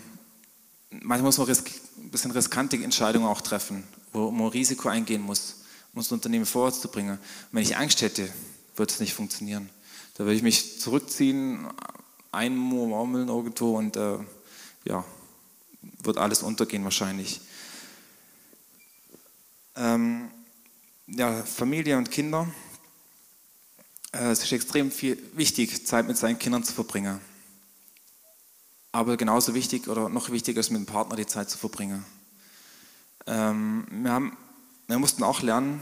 [0.90, 5.58] manchmal muss man ein bisschen riskante Entscheidungen auch treffen, wo man Risiko eingehen muss,
[5.94, 7.12] um das Unternehmen vorwärts zu bringen.
[7.12, 7.20] Und
[7.52, 8.30] wenn ich Angst hätte,
[8.76, 9.70] wird es nicht funktionieren.
[10.16, 11.68] Da würde ich mich zurückziehen,
[12.32, 14.18] einmurmeln irgendwo und äh,
[14.86, 15.06] ja,
[16.04, 17.42] wird alles untergehen wahrscheinlich.
[19.76, 20.30] Ähm,
[21.08, 22.48] ja, Familie und Kinder.
[24.12, 27.20] Äh, es ist extrem viel, wichtig, Zeit mit seinen Kindern zu verbringen.
[28.92, 32.06] Aber genauso wichtig oder noch wichtiger ist, mit dem Partner die Zeit zu verbringen.
[33.26, 34.38] Ähm, wir, haben,
[34.88, 35.80] wir mussten auch lernen,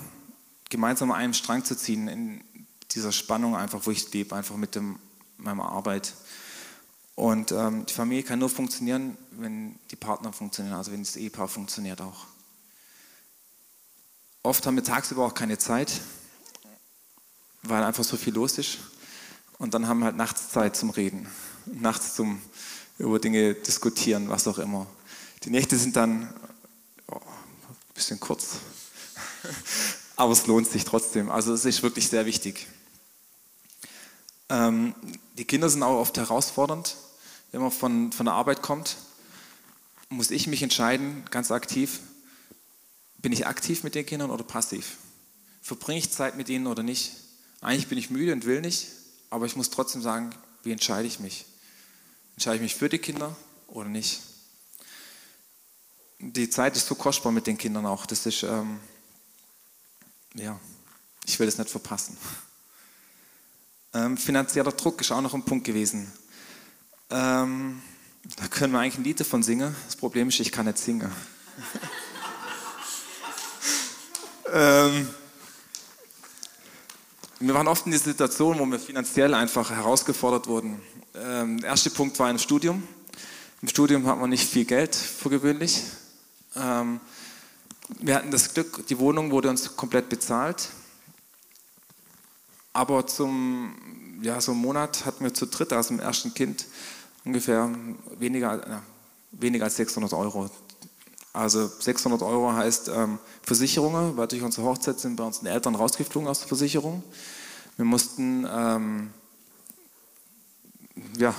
[0.70, 2.44] gemeinsam an einem Strang zu ziehen in
[2.92, 5.00] dieser Spannung einfach, wo ich lebe, einfach mit dem,
[5.38, 6.14] meiner Arbeit.
[7.16, 11.48] Und ähm, die Familie kann nur funktionieren, wenn die Partner funktionieren, also wenn das Ehepaar
[11.48, 12.28] funktioniert auch.
[14.44, 16.00] Oft haben wir tagsüber auch keine Zeit,
[17.64, 18.80] weil einfach so viel los ist.
[19.57, 21.28] Und dann haben wir halt nachts Zeit zum Reden,
[21.66, 22.41] nachts zum
[22.97, 24.86] über Dinge diskutieren, was auch immer.
[25.43, 26.34] Die Nächte sind dann
[27.07, 28.57] oh, ein bisschen kurz,
[30.18, 31.32] aber es lohnt sich trotzdem.
[31.32, 32.68] Also es ist wirklich sehr wichtig.
[34.49, 34.93] Ähm,
[35.38, 36.97] die Kinder sind auch oft herausfordernd.
[37.51, 38.97] Wenn man von, von der Arbeit kommt,
[40.10, 41.99] muss ich mich entscheiden, ganz aktiv,
[43.20, 44.97] bin ich aktiv mit den Kindern oder passiv?
[45.62, 47.12] Verbringe ich Zeit mit ihnen oder nicht?
[47.62, 48.88] Eigentlich bin ich müde und will nicht,
[49.30, 50.34] aber ich muss trotzdem sagen,
[50.64, 51.45] wie entscheide ich mich?
[52.36, 53.36] Entscheide ich mich für die Kinder
[53.68, 54.22] oder nicht?
[56.20, 58.05] Die Zeit ist so kostbar mit den Kindern auch.
[58.05, 58.80] Das ist, ähm,
[60.34, 60.60] ja,
[61.26, 62.18] ich will es nicht verpassen.
[63.93, 66.12] Ähm, finanzieller Druck ist auch noch ein Punkt gewesen.
[67.10, 67.82] Ähm,
[68.38, 69.76] da können wir eigentlich ein Lied davon singen.
[69.86, 71.12] Das Problem ist, ich kann nicht singen.
[74.53, 75.10] ähm,
[77.40, 80.82] wir waren oft in der Situation, wo wir finanziell einfach herausgefordert wurden.
[81.16, 82.84] Ähm, der erste Punkt war im Studium.
[83.62, 85.84] Im Studium hat man nicht viel Geld für gewöhnlich.
[86.56, 87.00] Ähm,
[88.00, 90.70] wir hatten das Glück, die Wohnung wurde uns komplett bezahlt.
[92.74, 96.66] Aber zum ja, so einem Monat hatten wir zu dritt aus dem ersten Kind
[97.24, 97.70] ungefähr
[98.18, 98.84] weniger, ja,
[99.32, 100.50] weniger als 600 Euro.
[101.40, 106.28] Also 600 Euro heißt ähm, Versicherungen, weil durch unsere Hochzeit sind bei unseren Eltern rausgeflogen
[106.28, 107.02] aus der Versicherung.
[107.78, 109.12] Wir mussten ähm,
[111.18, 111.34] ja,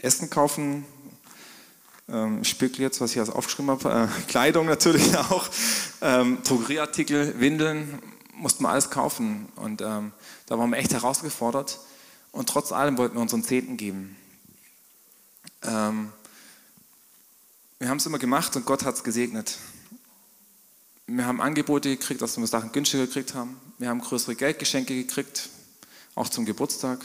[0.00, 0.86] Essen kaufen,
[2.08, 5.46] ähm, Spückel jetzt, was ich jetzt aufgeschrieben habe, äh, Kleidung natürlich auch,
[6.00, 7.98] ähm, Drogerieartikel, Windeln,
[8.32, 9.48] mussten wir alles kaufen.
[9.56, 10.12] Und ähm,
[10.46, 11.80] da waren wir echt herausgefordert.
[12.32, 14.16] Und trotz allem wollten wir unseren Zehnten geben.
[15.62, 16.14] Ähm,
[17.78, 19.58] wir haben es immer gemacht und Gott hat es gesegnet.
[21.06, 23.60] Wir haben Angebote gekriegt, dass wir Sachen günstiger gekriegt haben.
[23.78, 25.50] Wir haben größere Geldgeschenke gekriegt,
[26.14, 27.00] auch zum Geburtstag.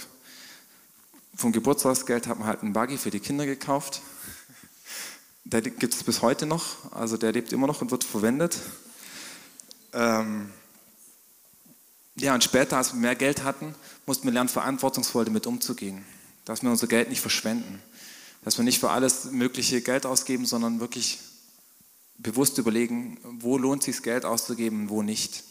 [1.36, 4.01] Vom Geburtstagsgeld hat man halt einen Buggy für die Kinder gekauft.
[5.43, 8.57] Der gibt es bis heute noch, also der lebt immer noch und wird verwendet.
[9.93, 10.51] Ähm
[12.15, 13.74] ja, und später, als wir mehr Geld hatten,
[14.05, 16.05] mussten wir lernen, verantwortungsvoll damit umzugehen.
[16.45, 17.82] Dass wir unser Geld nicht verschwenden.
[18.44, 21.20] Dass wir nicht für alles mögliche Geld ausgeben, sondern wirklich
[22.18, 25.44] bewusst überlegen, wo lohnt es sich Geld auszugeben wo nicht.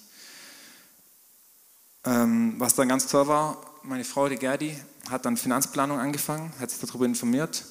[2.05, 4.76] Ähm, was dann ganz toll war, meine Frau, die Gerdi,
[5.11, 7.64] hat dann Finanzplanung angefangen, hat sich darüber informiert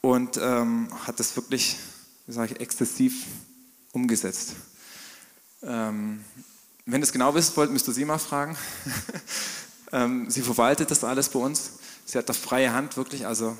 [0.00, 1.76] und ähm, hat das wirklich,
[2.26, 3.26] wie sage ich, exzessiv
[3.92, 4.54] umgesetzt.
[5.62, 6.24] Ähm,
[6.86, 8.56] wenn ihr es genau wissen wollt, müsst ihr sie mal fragen.
[9.92, 11.72] ähm, sie verwaltet das alles bei uns.
[12.04, 13.56] Sie hat da freie Hand, wirklich, also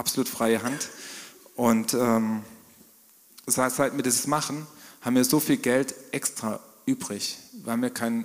[0.00, 0.88] absolut freie Hand.
[1.54, 2.42] Und ähm,
[3.46, 4.66] seit wir das machen,
[5.02, 8.24] haben wir so viel Geld extra übrig, weil wir kein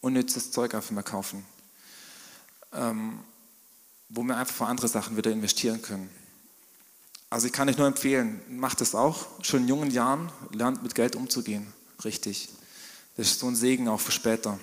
[0.00, 1.44] unnützes Zeug einfach mehr kaufen.
[2.72, 3.20] Ähm,
[4.08, 6.10] wo wir einfach für andere Sachen wieder investieren können.
[7.30, 10.96] Also ich kann euch nur empfehlen, macht es auch, schon in jungen Jahren, lernt mit
[10.96, 11.72] Geld umzugehen,
[12.04, 12.48] richtig.
[13.16, 14.58] Das ist so ein Segen auch für später.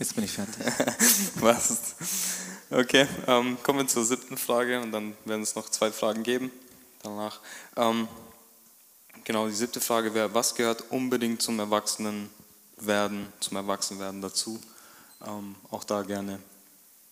[0.00, 0.56] Jetzt bin ich fertig.
[1.36, 1.78] Was?
[2.70, 6.50] Okay, ähm, kommen wir zur siebten Frage und dann werden es noch zwei Fragen geben
[7.02, 7.40] danach.
[7.76, 8.08] Ähm,
[9.22, 14.58] genau, die siebte Frage wäre, was gehört unbedingt zum Erwachsenenwerden, zum Erwachsenwerden dazu?
[15.26, 16.38] Ähm, auch da gerne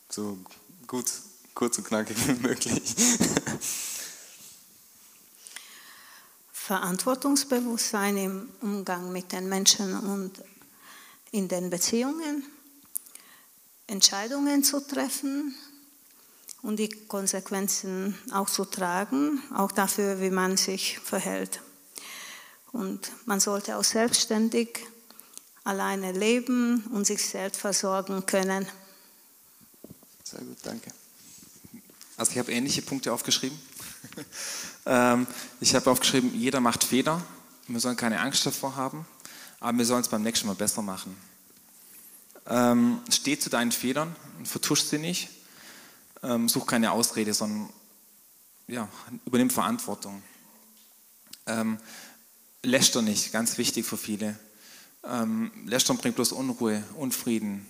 [0.08, 0.38] so
[0.86, 1.12] gut,
[1.54, 2.94] kurz und knackig wie möglich.
[6.52, 10.42] Verantwortungsbewusstsein im Umgang mit den Menschen und
[11.30, 12.44] in den Beziehungen,
[13.92, 15.54] Entscheidungen zu treffen
[16.62, 21.60] und die Konsequenzen auch zu tragen, auch dafür, wie man sich verhält.
[22.72, 24.78] Und man sollte auch selbstständig
[25.62, 28.66] alleine leben und sich selbst versorgen können.
[30.24, 30.90] Sehr gut, danke.
[32.16, 33.58] Also ich habe ähnliche Punkte aufgeschrieben.
[34.84, 35.28] Ähm,
[35.60, 37.24] ich habe aufgeschrieben, jeder macht Fehler.
[37.68, 39.06] Wir sollen keine Angst davor haben,
[39.60, 41.16] aber wir sollen es beim nächsten Mal besser machen.
[42.46, 45.28] Ähm, steh zu deinen Fehlern und vertusch sie nicht.
[46.22, 47.68] Ähm, such keine Ausrede, sondern
[48.68, 48.88] ja,
[49.26, 50.22] übernimm Verantwortung.
[51.46, 51.78] Ähm,
[52.62, 54.38] läster nicht, ganz wichtig für viele.
[55.04, 57.66] Ähm, Lästern bringt bloß Unruhe, Unfrieden.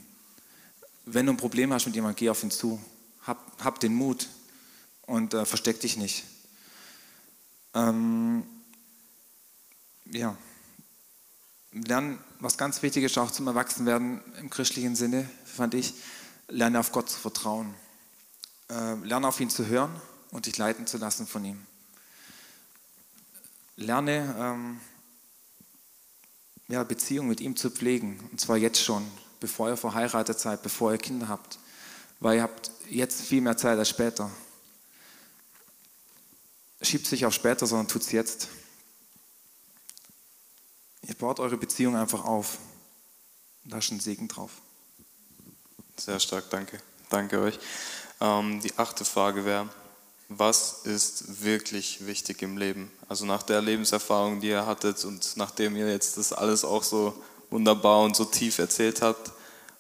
[1.07, 2.81] Wenn du ein Problem hast mit jemandem, geh auf ihn zu.
[3.27, 4.29] Hab, hab den Mut
[5.07, 6.25] und äh, versteck dich nicht.
[7.75, 8.45] Ähm,
[10.11, 10.37] ja,
[11.73, 15.95] lernen, was ganz wichtig ist, auch zum Erwachsenwerden im christlichen Sinne, fand ich,
[16.49, 17.75] lerne auf Gott zu vertrauen.
[18.71, 19.91] Äh, lerne auf ihn zu hören
[20.31, 21.67] und dich leiten zu lassen von ihm.
[23.77, 24.81] Lerne, ähm,
[26.69, 29.07] ja, Beziehung mit ihm zu pflegen, und zwar jetzt schon,
[29.41, 31.59] bevor ihr verheiratet seid, bevor ihr Kinder habt,
[32.21, 34.31] weil ihr habt jetzt viel mehr Zeit als später
[36.83, 38.49] schiebt sich auf später, sondern tut es jetzt.
[41.07, 42.59] Ihr baut eure Beziehung einfach auf.
[43.65, 44.51] Da ist ein Segen drauf.
[45.97, 46.81] Sehr stark, danke.
[47.11, 47.59] Danke euch.
[48.21, 49.69] Ähm, die achte Frage wäre,
[50.29, 52.91] was ist wirklich wichtig im Leben?
[53.09, 57.23] Also nach der Lebenserfahrung, die ihr hattet und nachdem ihr jetzt das alles auch so
[57.51, 59.33] wunderbar und so tief erzählt habt,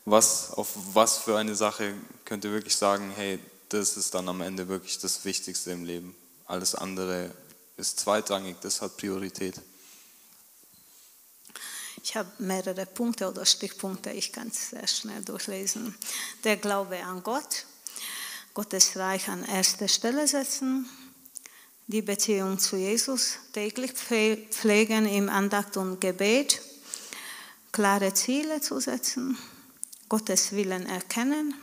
[0.04, 1.94] was, auf was für eine Sache
[2.24, 6.14] könnt ihr wirklich sagen, hey, das ist dann am Ende wirklich das Wichtigste im Leben.
[6.46, 7.30] Alles andere
[7.76, 9.60] ist zweitrangig, das hat Priorität.
[12.04, 15.94] Ich habe mehrere Punkte oder Stichpunkte, ich kann es sehr schnell durchlesen.
[16.42, 17.64] Der Glaube an Gott,
[18.54, 20.88] Gottes Reich an erste Stelle setzen,
[21.86, 26.60] die Beziehung zu Jesus täglich pflegen im Andacht und Gebet,
[27.70, 29.38] klare Ziele zu setzen,
[30.08, 31.54] Gottes Willen erkennen,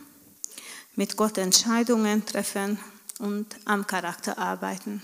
[0.95, 2.79] mit Gott Entscheidungen treffen
[3.19, 5.03] und am Charakter arbeiten.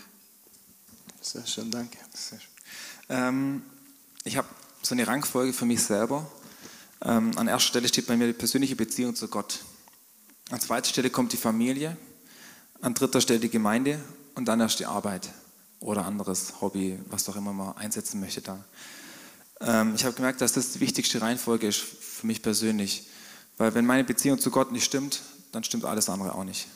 [1.21, 1.97] Sehr schön, danke.
[2.13, 2.49] Sehr schön.
[3.09, 3.63] Ähm,
[4.23, 4.47] ich habe
[4.85, 6.29] so eine Rangfolge für mich selber.
[7.03, 9.59] Ähm, an erster Stelle steht bei mir die persönliche Beziehung zu Gott.
[10.51, 11.97] An zweiter Stelle kommt die Familie.
[12.81, 13.99] An dritter Stelle die Gemeinde
[14.35, 15.29] und dann erst die Arbeit
[15.79, 18.63] oder anderes Hobby, was auch immer man einsetzen möchte da.
[19.59, 23.07] Ähm, ich habe gemerkt, dass das die wichtigste Reihenfolge ist für mich persönlich.
[23.57, 25.21] Weil wenn meine Beziehung zu Gott nicht stimmt,
[25.51, 26.67] dann stimmt alles andere auch nicht.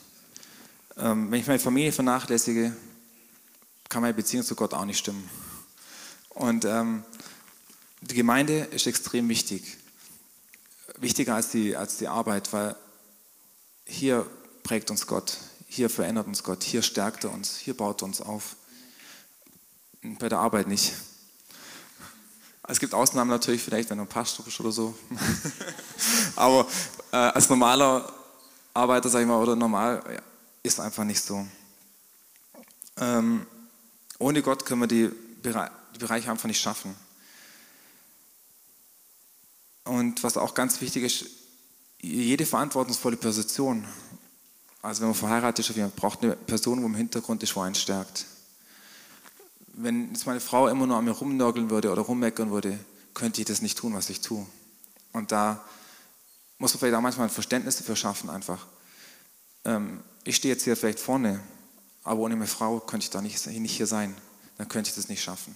[0.96, 2.74] Ähm, wenn ich meine Familie vernachlässige,
[3.88, 5.28] kann meine Beziehung zu Gott auch nicht stimmen.
[6.30, 7.04] Und ähm,
[8.00, 9.76] die Gemeinde ist extrem wichtig.
[10.98, 12.76] Wichtiger als die, als die Arbeit, weil
[13.84, 14.26] hier
[14.62, 18.20] prägt uns Gott, hier verändert uns Gott, hier stärkt er uns, hier baut er uns
[18.20, 18.56] auf.
[20.18, 20.92] Bei der Arbeit nicht.
[22.68, 24.94] Es gibt Ausnahmen natürlich, vielleicht wenn du ein Pastor bist oder so.
[26.36, 26.66] Aber
[27.12, 28.10] äh, als normaler
[28.72, 30.22] Arbeiter, sag ich mal, oder normal, ja,
[30.62, 31.46] ist einfach nicht so.
[32.96, 33.46] Ähm,
[34.18, 35.10] ohne Gott können wir die,
[35.42, 36.94] Bere die Bereiche einfach nicht schaffen.
[39.84, 41.26] Und was auch ganz wichtig ist,
[42.00, 43.86] jede verantwortungsvolle Position,
[44.82, 47.74] also wenn man verheiratet ist, man braucht eine Person, wo im Hintergrund ist, wo einen
[47.74, 48.26] stärkt.
[49.74, 52.78] Wenn jetzt meine Frau immer nur an mir rumnörgeln würde oder rummeckern würde,
[53.14, 54.46] könnte ich das nicht tun, was ich tue.
[55.12, 55.64] Und da
[56.58, 58.66] muss man vielleicht auch manchmal ein Verständnis dafür schaffen, einfach.
[59.64, 61.40] Ähm, ich stehe jetzt hier vielleicht vorne,
[62.04, 64.16] aber ohne meine Frau könnte ich da nicht, nicht hier sein.
[64.58, 65.54] Dann könnte ich das nicht schaffen.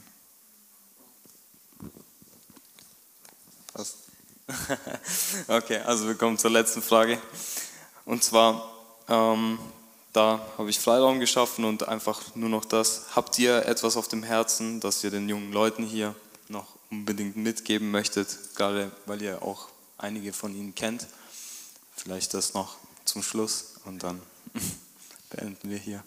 [3.73, 4.04] Passt.
[5.49, 7.19] okay, also wir kommen zur letzten Frage.
[8.05, 8.71] Und zwar,
[9.09, 9.59] ähm,
[10.13, 13.07] da habe ich Freiraum geschaffen und einfach nur noch das.
[13.15, 16.15] Habt ihr etwas auf dem Herzen, das ihr den jungen Leuten hier
[16.49, 19.69] noch unbedingt mitgeben möchtet, gerade weil ihr auch
[19.99, 21.07] einige von ihnen kennt?
[21.97, 24.21] Vielleicht das noch zum Schluss und dann
[25.31, 26.05] beenden wir hier.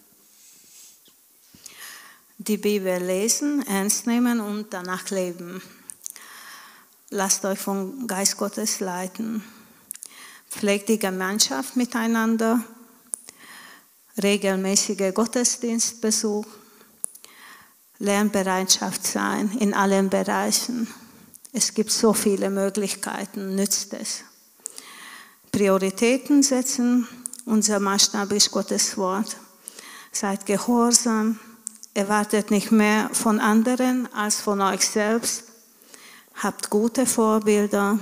[2.38, 5.60] Die Bibel lesen, ernst nehmen und danach leben.
[7.10, 9.42] Lasst euch vom Geist Gottes leiten.
[10.50, 12.62] Pflegt die Gemeinschaft miteinander.
[14.22, 16.44] Regelmäßiger Gottesdienstbesuch.
[17.98, 20.86] Lernbereitschaft sein in allen Bereichen.
[21.50, 24.24] Es gibt so viele Möglichkeiten, nützt es.
[25.50, 27.08] Prioritäten setzen.
[27.46, 29.38] Unser Maßstab ist Gottes Wort.
[30.12, 31.40] Seid gehorsam.
[31.94, 35.47] Erwartet nicht mehr von anderen als von euch selbst
[36.40, 37.98] Habt gute Vorbilder,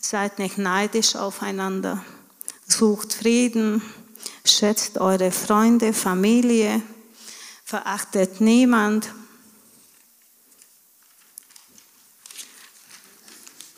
[0.00, 2.02] seid nicht neidisch aufeinander,
[2.66, 3.82] sucht Frieden,
[4.46, 6.80] schätzt eure Freunde, Familie,
[7.64, 9.12] verachtet niemand.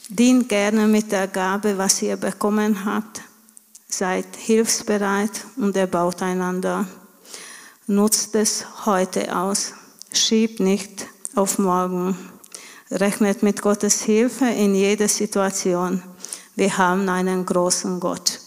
[0.09, 3.21] Dient gerne mit der Gabe, was ihr bekommen habt.
[3.89, 6.87] Seid hilfsbereit und erbaut einander.
[7.89, 9.73] Nutzt es heute aus.
[10.13, 12.38] Schiebt nicht auf morgen.
[12.91, 16.03] Rechnet mit Gottes Hilfe in jeder Situation.
[16.57, 18.41] Wir haben einen großen Gott.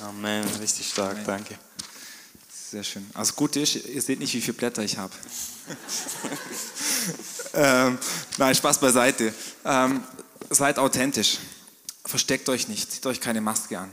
[0.00, 1.24] Amen, richtig stark, Amen.
[1.26, 1.58] danke.
[2.70, 3.08] Sehr schön.
[3.14, 5.12] Also gut ist, ihr seht nicht, wie viele Blätter ich habe.
[7.54, 7.98] ähm,
[8.38, 9.34] nein, Spaß beiseite.
[9.64, 10.02] Ähm,
[10.50, 11.38] seid authentisch.
[12.04, 12.90] Versteckt euch nicht.
[12.92, 13.90] Zieht euch keine Maske an.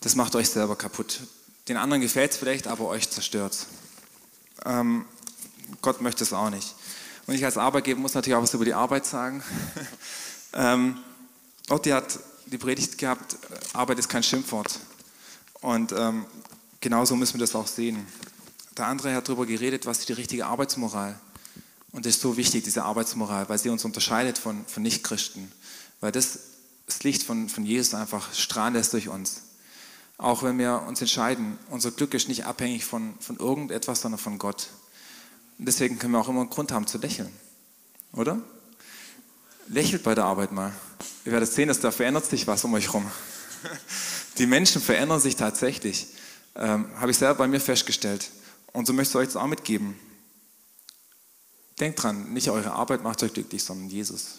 [0.00, 1.20] Das macht euch selber kaputt.
[1.68, 3.66] Den anderen gefällt es vielleicht, aber euch zerstört
[4.64, 5.04] ähm,
[5.80, 6.74] Gott möchte es auch nicht.
[7.26, 9.42] Und ich als Arbeitgeber muss natürlich auch was über die Arbeit sagen.
[10.54, 10.98] ähm,
[11.68, 14.80] Otti hat die Predigt gehabt, äh, Arbeit ist kein Schimpfwort.
[15.60, 16.26] Und ähm,
[16.80, 18.06] genauso müssen wir das auch sehen.
[18.76, 21.18] Der andere hat darüber geredet, was ist die richtige Arbeitsmoral.
[21.92, 25.52] Und das ist so wichtig, diese Arbeitsmoral, weil sie uns unterscheidet von, von Nichtchristen.
[26.00, 26.38] Weil das,
[26.86, 29.42] das Licht von, von Jesus einfach strahlt es durch uns.
[30.18, 34.38] Auch wenn wir uns entscheiden, unser Glück ist nicht abhängig von, von irgendetwas, sondern von
[34.38, 34.68] Gott.
[35.62, 37.30] Und deswegen können wir auch immer einen Grund haben zu lächeln.
[38.14, 38.40] Oder?
[39.68, 40.72] Lächelt bei der Arbeit mal.
[41.24, 43.08] Ihr werdet sehen, dass da verändert sich was um euch herum.
[44.38, 46.08] Die Menschen verändern sich tatsächlich.
[46.56, 48.32] Ähm, Habe ich selber bei mir festgestellt.
[48.72, 49.96] Und so möchte ich euch das auch mitgeben.
[51.78, 54.38] Denkt dran, nicht eure Arbeit macht euch glücklich, sondern Jesus.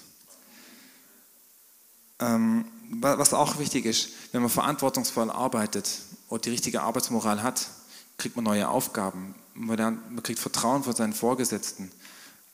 [2.20, 2.66] Ähm,
[3.00, 5.90] was auch wichtig ist, wenn man verantwortungsvoll arbeitet
[6.28, 7.70] oder die richtige Arbeitsmoral hat,
[8.18, 9.36] kriegt man neue Aufgaben.
[9.56, 11.92] Man, kriegt Vertrauen von seinen Vorgesetzten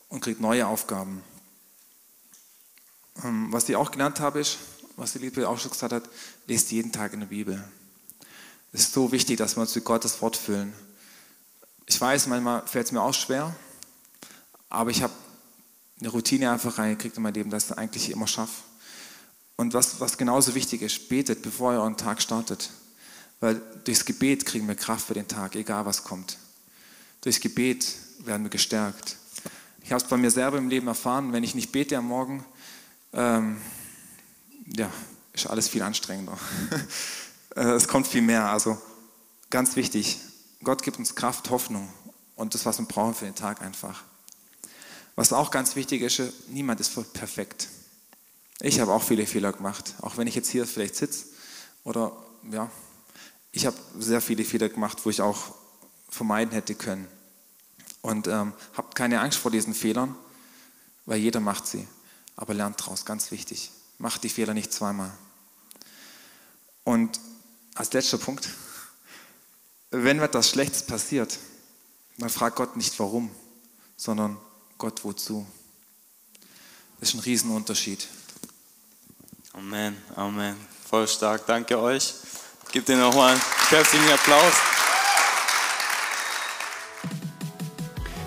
[0.10, 1.24] und kriegt neue Aufgaben.
[3.24, 4.58] Ähm, was ich auch gelernt habe, ist,
[4.96, 6.10] was die Liebe auch schon gesagt hat,
[6.48, 7.64] lest jeden Tag in der Bibel.
[8.72, 10.74] Es ist so wichtig, dass wir uns mit Gottes Wort füllen.
[11.86, 13.56] Ich weiß, manchmal fällt es mir auch schwer,
[14.70, 15.14] aber ich habe
[16.00, 18.64] eine Routine einfach reingekriegt in mein Leben, dass ich das eigentlich immer schaffe.
[19.58, 22.70] Und was, was genauso wichtig ist, betet, bevor ihr euren Tag startet.
[23.40, 26.38] Weil durchs Gebet kriegen wir Kraft für den Tag, egal was kommt.
[27.22, 29.18] Durchs Gebet werden wir gestärkt.
[29.84, 32.46] Ich habe es bei mir selber im Leben erfahren, wenn ich nicht bete am Morgen,
[33.12, 33.60] ähm,
[34.68, 34.90] ja,
[35.34, 36.38] ist alles viel anstrengender.
[37.56, 38.46] Äh, es kommt viel mehr.
[38.52, 38.80] Also
[39.50, 40.20] ganz wichtig,
[40.64, 41.92] Gott gibt uns Kraft, Hoffnung
[42.36, 44.04] und das, was wir brauchen für den Tag einfach.
[45.16, 47.68] Was auch ganz wichtig ist, niemand ist perfekt.
[48.62, 51.26] Ich habe auch viele Fehler gemacht, auch wenn ich jetzt hier vielleicht sitze
[51.84, 52.16] oder
[52.52, 52.70] ja,
[53.52, 55.56] ich habe sehr viele Fehler gemacht, wo ich auch
[56.10, 57.08] vermeiden hätte können.
[58.02, 60.16] Und ähm, habt keine Angst vor diesen Fehlern,
[61.06, 61.88] weil jeder macht sie.
[62.36, 63.72] Aber lernt daraus, ganz wichtig.
[63.98, 65.12] Macht die Fehler nicht zweimal.
[66.84, 67.20] Und
[67.76, 68.50] als letzter Punkt,
[69.92, 71.38] wenn etwas Schlechtes passiert,
[72.18, 73.30] dann fragt Gott nicht warum,
[73.98, 74.38] sondern
[74.78, 75.46] Gott wozu.
[77.00, 78.08] Das ist ein Riesenunterschied.
[79.54, 80.56] Amen, Amen.
[80.90, 81.46] Voll stark.
[81.46, 82.14] Danke euch.
[82.72, 84.79] Gebt dir nochmal einen herzlichen Applaus.